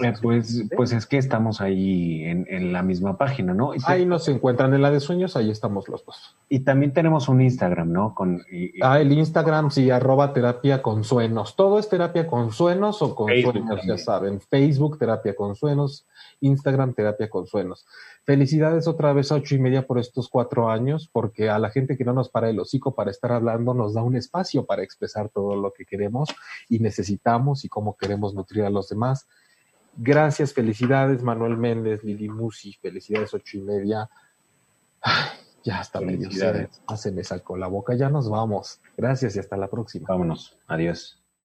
[0.00, 3.72] Eh, pues, pues es que estamos ahí en, la misma página, ¿no?
[3.84, 6.36] ahí nos encuentran en la de sueños, ahí estamos los dos.
[6.48, 8.14] Y también tenemos un Instagram, ¿no?
[8.14, 8.42] Con,
[8.82, 11.56] Ah, el Instagram, sí, arroba terapia con suenos.
[11.56, 14.40] Todo es terapia con suenos o con sueños, ya saben.
[14.40, 16.06] Facebook, terapia con suenos.
[16.40, 17.86] Instagram, terapia con suenos.
[18.24, 21.96] Felicidades otra vez a ocho y media por estos cuatro años, porque a la gente
[21.96, 25.28] que no nos para el hocico para estar hablando nos da un espacio para expresar
[25.28, 26.30] todo lo que queremos
[26.68, 29.26] y necesitamos y cómo queremos nutrir a los demás.
[29.96, 34.08] Gracias, felicidades, Manuel Méndez, Lili Musi, felicidades ocho y media.
[35.64, 38.80] ya hasta medio se, me sacó la boca, ya nos vamos.
[38.96, 40.06] Gracias y hasta la próxima.
[40.08, 41.23] Vámonos, adiós.